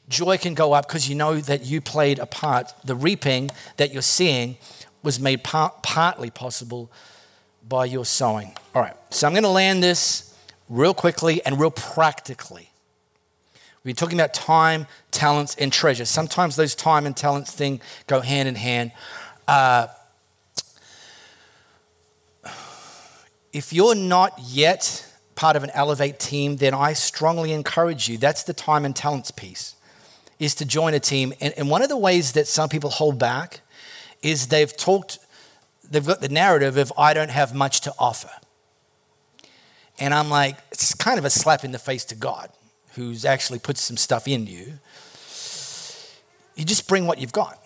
Joy 0.08 0.36
can 0.36 0.52
go 0.54 0.72
up 0.72 0.88
because 0.88 1.08
you 1.08 1.14
know 1.14 1.40
that 1.40 1.64
you 1.64 1.80
played 1.80 2.18
a 2.18 2.26
part. 2.26 2.72
The 2.84 2.94
reaping 2.94 3.50
that 3.76 3.92
you're 3.92 4.02
seeing 4.02 4.56
was 5.02 5.18
made 5.18 5.42
par- 5.42 5.74
partly 5.82 6.30
possible 6.30 6.90
by 7.68 7.84
your 7.84 8.04
sowing. 8.04 8.54
All 8.74 8.82
right, 8.82 8.96
so 9.10 9.26
I'm 9.26 9.32
going 9.32 9.42
to 9.44 9.48
land 9.48 9.82
this 9.82 10.36
real 10.68 10.94
quickly 10.94 11.44
and 11.44 11.60
real 11.60 11.70
practically. 11.70 12.70
Been 13.84 13.96
talking 13.96 14.18
about 14.18 14.32
time, 14.32 14.86
talents, 15.10 15.56
and 15.56 15.72
treasure. 15.72 16.04
Sometimes 16.04 16.54
those 16.54 16.76
time 16.76 17.04
and 17.04 17.16
talents 17.16 17.50
thing 17.50 17.80
go 18.06 18.20
hand 18.20 18.48
in 18.48 18.54
hand. 18.54 18.92
Uh, 19.48 19.88
if 23.52 23.72
you're 23.72 23.96
not 23.96 24.38
yet 24.38 25.04
part 25.34 25.56
of 25.56 25.64
an 25.64 25.70
Elevate 25.70 26.20
team, 26.20 26.56
then 26.58 26.74
I 26.74 26.92
strongly 26.92 27.52
encourage 27.52 28.08
you. 28.08 28.18
That's 28.18 28.44
the 28.44 28.52
time 28.52 28.84
and 28.84 28.94
talents 28.94 29.32
piece, 29.32 29.74
is 30.38 30.54
to 30.56 30.64
join 30.64 30.94
a 30.94 31.00
team. 31.00 31.34
And, 31.40 31.52
and 31.56 31.68
one 31.68 31.82
of 31.82 31.88
the 31.88 31.96
ways 31.96 32.32
that 32.32 32.46
some 32.46 32.68
people 32.68 32.90
hold 32.90 33.18
back 33.18 33.62
is 34.22 34.48
they've 34.48 34.74
talked, 34.76 35.18
they've 35.88 36.06
got 36.06 36.20
the 36.20 36.28
narrative 36.28 36.76
of, 36.76 36.92
I 36.96 37.14
don't 37.14 37.30
have 37.30 37.54
much 37.54 37.80
to 37.82 37.94
offer. 37.98 38.30
And 39.98 40.14
I'm 40.14 40.30
like, 40.30 40.56
it's 40.70 40.94
kind 40.94 41.18
of 41.18 41.24
a 41.24 41.30
slap 41.30 41.64
in 41.64 41.72
the 41.72 41.78
face 41.78 42.04
to 42.06 42.14
God, 42.14 42.50
who's 42.94 43.24
actually 43.24 43.58
put 43.58 43.76
some 43.78 43.96
stuff 43.96 44.26
in 44.26 44.46
you. 44.46 44.78
you 46.56 46.64
just 46.64 46.88
bring 46.88 47.06
what 47.06 47.18
you've 47.18 47.32
got 47.32 47.61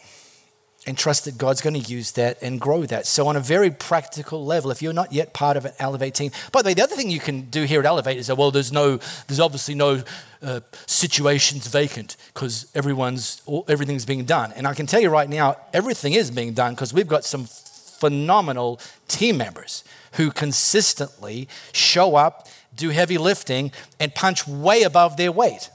and 0.86 0.96
trust 0.96 1.24
that 1.24 1.36
God's 1.36 1.60
going 1.60 1.74
to 1.74 1.92
use 1.92 2.12
that 2.12 2.40
and 2.40 2.60
grow 2.60 2.86
that. 2.86 3.06
So, 3.06 3.26
on 3.26 3.36
a 3.36 3.40
very 3.40 3.70
practical 3.70 4.44
level, 4.44 4.70
if 4.70 4.80
you're 4.80 4.92
not 4.92 5.12
yet 5.12 5.32
part 5.32 5.56
of 5.56 5.64
an 5.64 5.72
Elevate 5.78 6.14
team, 6.14 6.30
by 6.52 6.62
the 6.62 6.68
way, 6.68 6.74
the 6.74 6.82
other 6.82 6.94
thing 6.94 7.10
you 7.10 7.20
can 7.20 7.42
do 7.42 7.64
here 7.64 7.80
at 7.80 7.86
Elevate 7.86 8.16
is 8.16 8.28
that, 8.28 8.36
well, 8.36 8.50
there's 8.50 8.72
no, 8.72 8.98
there's 9.26 9.40
obviously 9.40 9.74
no 9.74 10.02
uh, 10.42 10.60
situations 10.86 11.66
vacant 11.66 12.16
because 12.32 12.70
everyone's, 12.74 13.42
everything's 13.68 14.04
being 14.04 14.24
done. 14.24 14.52
And 14.52 14.66
I 14.66 14.74
can 14.74 14.86
tell 14.86 15.00
you 15.00 15.10
right 15.10 15.28
now, 15.28 15.56
everything 15.72 16.12
is 16.12 16.30
being 16.30 16.54
done 16.54 16.74
because 16.74 16.94
we've 16.94 17.08
got 17.08 17.24
some 17.24 17.46
phenomenal 17.46 18.80
team 19.08 19.38
members 19.38 19.82
who 20.12 20.30
consistently 20.30 21.48
show 21.72 22.14
up, 22.14 22.46
do 22.74 22.90
heavy 22.90 23.18
lifting, 23.18 23.72
and 23.98 24.14
punch 24.14 24.46
way 24.46 24.82
above 24.82 25.16
their 25.16 25.32
weight 25.32 25.70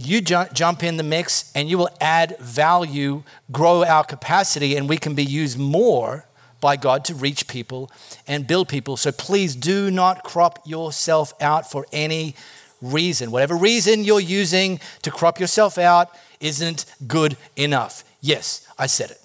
you 0.00 0.20
jump 0.20 0.84
in 0.84 0.96
the 0.96 1.02
mix 1.02 1.50
and 1.56 1.68
you 1.68 1.76
will 1.76 1.90
add 2.00 2.36
value, 2.38 3.24
grow 3.50 3.84
our 3.84 4.04
capacity, 4.04 4.76
and 4.76 4.88
we 4.88 4.96
can 4.96 5.14
be 5.14 5.24
used 5.24 5.58
more 5.58 6.24
by 6.60 6.76
God 6.76 7.04
to 7.06 7.16
reach 7.16 7.48
people 7.48 7.90
and 8.28 8.46
build 8.46 8.68
people. 8.68 8.96
So 8.96 9.10
please 9.10 9.56
do 9.56 9.90
not 9.90 10.22
crop 10.22 10.60
yourself 10.64 11.32
out 11.40 11.68
for 11.68 11.84
any 11.92 12.36
reason. 12.80 13.32
Whatever 13.32 13.56
reason 13.56 14.04
you're 14.04 14.20
using 14.20 14.78
to 15.02 15.10
crop 15.10 15.40
yourself 15.40 15.78
out 15.78 16.10
isn't 16.38 16.84
good 17.08 17.36
enough. 17.56 18.04
Yes, 18.20 18.68
I 18.78 18.86
said 18.86 19.10
it. 19.10 19.20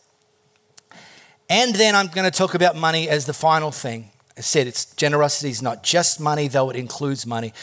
And 1.51 1.75
then 1.75 1.93
I'm 1.95 2.07
going 2.07 2.25
to 2.29 2.35
talk 2.35 2.55
about 2.55 2.75
money 2.75 3.07
as 3.07 3.27
the 3.27 3.33
final 3.33 3.69
thing. 3.69 4.09
I 4.35 4.41
said 4.41 4.65
it's 4.65 4.85
generosity 4.95 5.51
is 5.51 5.61
not 5.61 5.83
just 5.83 6.19
money, 6.19 6.47
though 6.47 6.71
it 6.71 6.75
includes 6.75 7.27
money. 7.27 7.53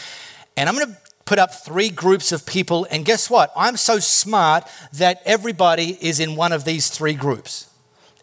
And 0.56 0.68
I'm 0.68 0.76
going 0.76 0.86
to 0.86 0.96
put 1.31 1.39
up 1.39 1.55
three 1.55 1.91
groups 1.91 2.33
of 2.33 2.45
people, 2.45 2.89
and 2.91 3.05
guess 3.05 3.31
what? 3.31 3.53
I'm 3.55 3.76
so 3.76 4.01
smart 4.01 4.64
that 4.95 5.22
everybody 5.24 5.97
is 6.01 6.18
in 6.18 6.35
one 6.35 6.51
of 6.51 6.64
these 6.64 6.89
three 6.91 7.14
groups. 7.14 7.70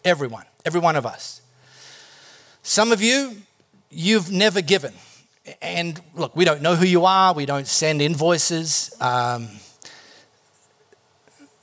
Everyone, 0.04 0.44
every 0.66 0.78
one 0.78 0.94
of 0.94 1.06
us. 1.06 1.40
Some 2.62 2.92
of 2.92 3.00
you, 3.00 3.38
you've 3.88 4.30
never 4.30 4.60
given. 4.60 4.92
And 5.62 5.98
look, 6.16 6.36
we 6.36 6.44
don't 6.44 6.60
know 6.60 6.74
who 6.74 6.84
you 6.84 7.06
are, 7.06 7.32
we 7.32 7.46
don't 7.46 7.66
send 7.66 8.02
invoices. 8.02 8.94
Um, 9.00 9.48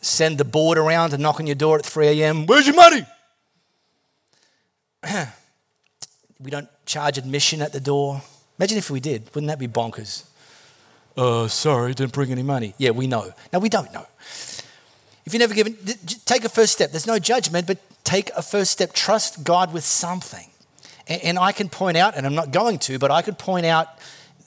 send 0.02 0.39
the 0.39 0.46
board 0.46 0.80
around 0.80 1.14
and 1.14 1.22
knock 1.22 1.39
on 1.39 1.46
your 1.46 1.54
door 1.54 1.78
at 1.78 1.86
3 1.86 2.08
a.m. 2.08 2.48
Where's 2.48 2.66
your 2.66 2.76
money? 2.76 3.06
we 6.39 6.50
don't 6.50 6.70
charge 6.88 7.20
admission 7.20 7.62
at 7.62 7.72
the 7.72 7.80
door. 7.80 8.24
Imagine 8.58 8.80
if 8.80 8.89
we 8.89 9.00
did. 9.00 9.30
Wouldn't 9.36 9.50
that 9.50 9.60
be 9.60 9.68
bonkers? 9.68 10.24
Uh, 11.18 11.47
sorry, 11.47 11.93
didn't 11.93 12.13
bring 12.13 12.32
any 12.32 12.43
money. 12.43 12.74
Yeah, 12.78 12.91
we 12.91 13.07
know. 13.07 13.32
Now, 13.53 13.59
we 13.59 13.70
don't 13.70 13.91
know. 13.93 14.05
If 15.26 15.34
you've 15.34 15.39
never 15.39 15.53
given, 15.53 15.78
take 16.26 16.45
a 16.45 16.49
first 16.49 16.74
step. 16.74 16.91
There's 16.91 17.07
no 17.07 17.18
judgment, 17.18 17.66
but 17.68 17.78
take 18.03 18.30
a 18.36 18.41
first 18.41 18.72
step. 18.72 18.93
Trust 18.93 19.43
God 19.43 19.74
with 19.74 19.84
something. 19.84 20.47
And, 21.07 21.24
and 21.24 21.39
I 21.39 21.51
can 21.51 21.70
point 21.70 21.97
out, 21.97 22.16
and 22.16 22.26
I'm 22.26 22.36
not 22.36 22.51
going 22.51 22.80
to, 22.80 22.99
but 22.99 23.11
I 23.11 23.22
could 23.22 23.39
point 23.39 23.66
out 23.66 23.88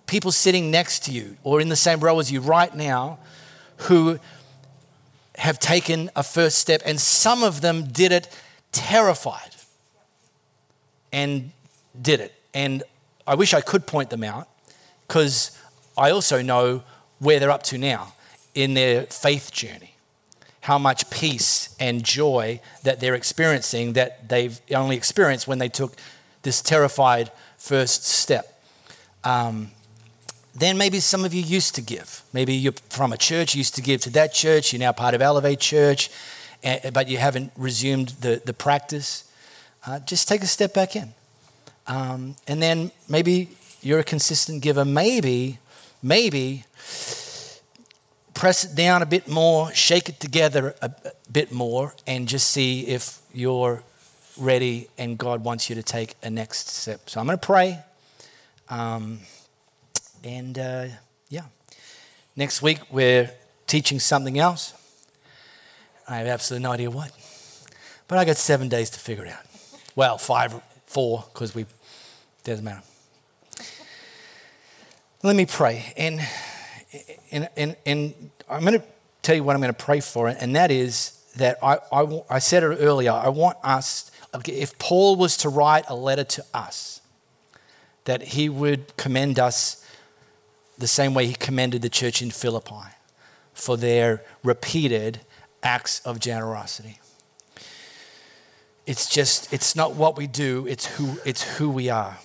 people 0.07 0.33
sitting 0.33 0.71
next 0.71 1.05
to 1.05 1.11
you 1.11 1.37
or 1.43 1.61
in 1.61 1.69
the 1.69 1.77
same 1.77 2.01
row 2.01 2.19
as 2.19 2.31
you 2.31 2.41
right 2.41 2.75
now 2.75 3.19
who 3.83 4.19
have 5.37 5.59
taken 5.59 6.11
a 6.17 6.23
first 6.23 6.59
step, 6.59 6.83
and 6.85 7.01
some 7.01 7.43
of 7.43 7.61
them 7.61 7.85
did 7.85 8.11
it 8.11 8.29
terrified 8.73 9.55
and 11.13 11.53
did 12.01 12.21
it. 12.21 12.35
And 12.53 12.83
I 13.27 13.35
wish 13.37 13.55
I 13.55 13.61
could 13.61 13.87
point 13.87 14.11
them 14.11 14.25
out 14.25 14.49
because 15.07 15.57
I 15.99 16.11
also 16.11 16.43
know 16.43 16.83
where 17.19 17.41
they're 17.41 17.51
up 17.51 17.65
to 17.65 17.79
now 17.79 18.15
in 18.55 18.75
their 18.75 19.03
faith 19.03 19.53
journey. 19.53 19.95
How 20.61 20.79
much 20.79 21.11
peace 21.11 21.75
and 21.81 22.05
joy 22.05 22.61
that 22.83 23.01
they're 23.01 23.15
experiencing 23.15 23.95
that 23.95 24.29
they've 24.29 24.61
only 24.75 24.97
experienced 24.97 25.49
when 25.49 25.59
they 25.59 25.69
took 25.69 25.97
this 26.43 26.63
terrified 26.63 27.31
first 27.57 28.05
step. 28.05 28.63
Um, 29.25 29.71
then 30.55 30.79
maybe 30.79 31.01
some 31.01 31.25
of 31.25 31.35
you 31.35 31.43
used 31.43 31.75
to 31.77 31.83
give. 31.83 32.23
Maybe 32.33 32.55
you're 32.55 32.73
from 32.91 33.13
a 33.13 33.17
church, 33.17 33.55
used 33.55 33.75
to 33.77 33.83
give 33.83 34.01
to 34.03 34.11
that 34.11 34.33
church, 34.33 34.73
you're 34.73 34.81
now 34.81 34.93
part 34.93 35.15
of 35.15 35.23
Elevate 35.23 35.61
Church, 35.61 36.11
but 36.93 37.09
you 37.09 37.19
haven't 37.19 37.53
resumed 37.57 38.09
the, 38.21 38.43
the 38.45 38.53
practice. 38.53 39.31
Uh, 39.87 40.01
just 40.01 40.27
take 40.27 40.43
a 40.43 40.47
step 40.47 40.75
back 40.75 40.97
in. 40.97 41.13
Um, 41.87 42.37
and 42.47 42.61
then 42.61 42.91
maybe 43.09 43.49
you're 43.81 44.01
a 44.01 44.05
consistent 44.05 44.63
giver. 44.63 44.85
Maybe 44.85 45.59
maybe 46.03 46.65
press 48.39 48.65
it 48.65 48.77
down 48.77 49.03
a 49.03 49.07
bit 49.07 49.27
more, 49.27 49.73
shake 49.75 50.09
it 50.09 50.21
together 50.21 50.75
a, 50.81 50.91
bit 51.31 51.51
more, 51.51 51.95
and 52.07 52.29
just 52.29 52.49
see 52.51 52.87
if 52.87 53.21
you're 53.35 53.83
ready 54.37 54.89
and 54.97 55.19
God 55.19 55.43
wants 55.43 55.69
you 55.69 55.75
to 55.75 55.83
take 55.83 56.15
a 56.23 56.31
next 56.31 56.69
step. 56.69 57.11
So 57.11 57.21
I'm 57.21 57.27
going 57.27 57.39
to 57.39 57.47
pray. 57.47 57.81
Um, 58.71 59.19
and 60.23 60.57
uh, 60.59 60.87
yeah, 61.29 61.47
next 62.37 62.63
week 62.63 62.79
we're 62.91 63.31
teaching 63.67 63.99
something 63.99 64.39
else. 64.39 64.73
I 66.09 66.19
have 66.19 66.29
absolutely 66.29 66.63
no 66.63 66.73
idea 66.73 66.91
what. 66.91 67.11
But 68.07 68.19
I 68.19 68.25
got 68.25 68.37
seven 68.37 68.69
days 68.69 68.89
to 68.91 69.01
figure 69.01 69.27
it 69.27 69.33
out. 69.33 69.45
Well, 69.97 70.17
five, 70.17 70.55
four, 70.87 71.25
because 71.33 71.55
we, 71.55 71.67
doesn't 72.45 72.65
matter. 72.65 72.83
Let 75.23 75.35
me 75.35 75.47
pray. 75.47 75.93
And, 75.97 76.21
and, 77.33 77.49
and, 77.57 77.77
and 77.85 78.31
I'm 78.49 78.61
going 78.61 78.79
to 78.79 78.87
tell 79.23 79.35
you 79.35 79.43
what 79.43 79.55
I'm 79.55 79.61
going 79.61 79.75
to 79.75 79.85
pray 79.85 79.99
for, 79.99 80.29
and 80.29 80.55
that 80.55 80.71
is 80.71 81.25
that 81.37 81.59
I, 81.63 81.79
I, 81.93 82.23
I 82.31 82.39
said 82.39 82.63
it 82.63 82.67
earlier. 82.67 83.11
I 83.11 83.29
want 83.29 83.59
us, 83.65 84.13
if 84.47 84.79
Paul 84.79 85.17
was 85.17 85.37
to 85.39 85.49
write 85.49 85.85
a 85.89 85.97
letter 85.97 86.23
to 86.25 86.45
us, 86.55 87.01
that 88.05 88.23
he 88.23 88.49
would 88.49 88.97
commend 88.97 89.41
us 89.41 89.85
the 90.79 90.87
same 90.87 91.15
way 91.15 91.27
he 91.27 91.35
commended 91.35 91.83
the 91.83 91.89
church 91.89 92.23
in 92.23 92.31
Philippi 92.31 92.95
for 93.53 93.77
their 93.77 94.23
repeated 94.45 95.21
acts 95.65 96.01
of 96.01 96.21
generosity. 96.21 97.01
It's 98.87 99.11
just, 99.11 99.53
it's 99.53 99.75
not 99.75 99.95
what 99.95 100.17
we 100.17 100.29
do, 100.29 100.65
it's 100.69 100.87
who, 100.87 101.19
it's 101.25 101.59
who 101.59 101.69
we 101.69 101.91
are. 101.91 102.19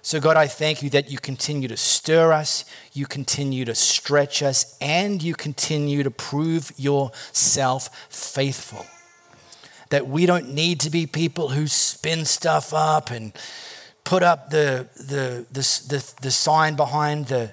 So, 0.00 0.20
God, 0.20 0.36
I 0.36 0.46
thank 0.46 0.82
you 0.82 0.90
that 0.90 1.10
you 1.10 1.18
continue 1.18 1.68
to 1.68 1.76
stir 1.76 2.32
us, 2.32 2.64
you 2.92 3.04
continue 3.06 3.64
to 3.64 3.74
stretch 3.74 4.42
us, 4.42 4.76
and 4.80 5.22
you 5.22 5.34
continue 5.34 6.02
to 6.02 6.10
prove 6.10 6.72
yourself 6.76 7.90
faithful. 8.08 8.86
That 9.90 10.06
we 10.06 10.24
don't 10.24 10.54
need 10.54 10.80
to 10.80 10.90
be 10.90 11.06
people 11.06 11.48
who 11.48 11.66
spin 11.66 12.24
stuff 12.24 12.72
up 12.72 13.10
and 13.10 13.32
put 14.04 14.22
up 14.22 14.50
the, 14.50 14.88
the, 14.96 15.46
the, 15.50 15.60
the, 15.88 16.14
the 16.22 16.30
sign 16.30 16.76
behind 16.76 17.26
the, 17.26 17.52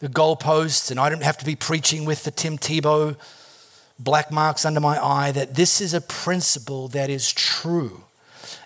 the 0.00 0.08
goalposts, 0.08 0.90
and 0.90 1.00
I 1.00 1.08
don't 1.08 1.22
have 1.22 1.38
to 1.38 1.44
be 1.44 1.56
preaching 1.56 2.04
with 2.04 2.22
the 2.24 2.30
Tim 2.30 2.58
Tebow 2.58 3.16
black 3.98 4.30
marks 4.30 4.64
under 4.64 4.80
my 4.80 5.02
eye. 5.02 5.32
That 5.32 5.54
this 5.54 5.80
is 5.80 5.94
a 5.94 6.00
principle 6.00 6.88
that 6.88 7.10
is 7.10 7.32
true, 7.32 8.04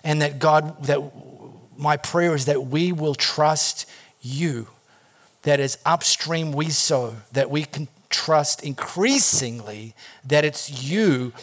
and 0.03 0.21
that 0.21 0.39
God, 0.39 0.83
that 0.83 0.99
my 1.77 1.97
prayer 1.97 2.35
is 2.35 2.45
that 2.45 2.67
we 2.67 2.91
will 2.91 3.15
trust 3.15 3.89
you, 4.21 4.67
that 5.43 5.59
as 5.59 5.77
upstream 5.85 6.51
we 6.51 6.69
sow, 6.69 7.15
that 7.31 7.49
we 7.49 7.65
can 7.65 7.87
trust 8.09 8.63
increasingly 8.63 9.95
that 10.23 10.45
it's 10.45 10.83
you 10.83 11.33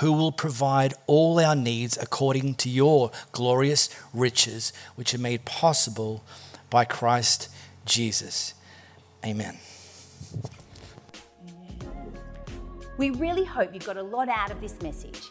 who 0.00 0.12
will 0.12 0.32
provide 0.32 0.92
all 1.06 1.40
our 1.40 1.56
needs 1.56 1.96
according 1.96 2.54
to 2.54 2.68
your 2.68 3.10
glorious 3.32 3.88
riches, 4.12 4.72
which 4.96 5.14
are 5.14 5.18
made 5.18 5.44
possible 5.44 6.22
by 6.68 6.84
Christ 6.84 7.48
Jesus. 7.86 8.54
Amen. 9.24 9.56
We 12.98 13.10
really 13.10 13.44
hope 13.44 13.72
you 13.72 13.80
got 13.80 13.96
a 13.96 14.02
lot 14.02 14.28
out 14.28 14.50
of 14.50 14.60
this 14.60 14.80
message. 14.82 15.30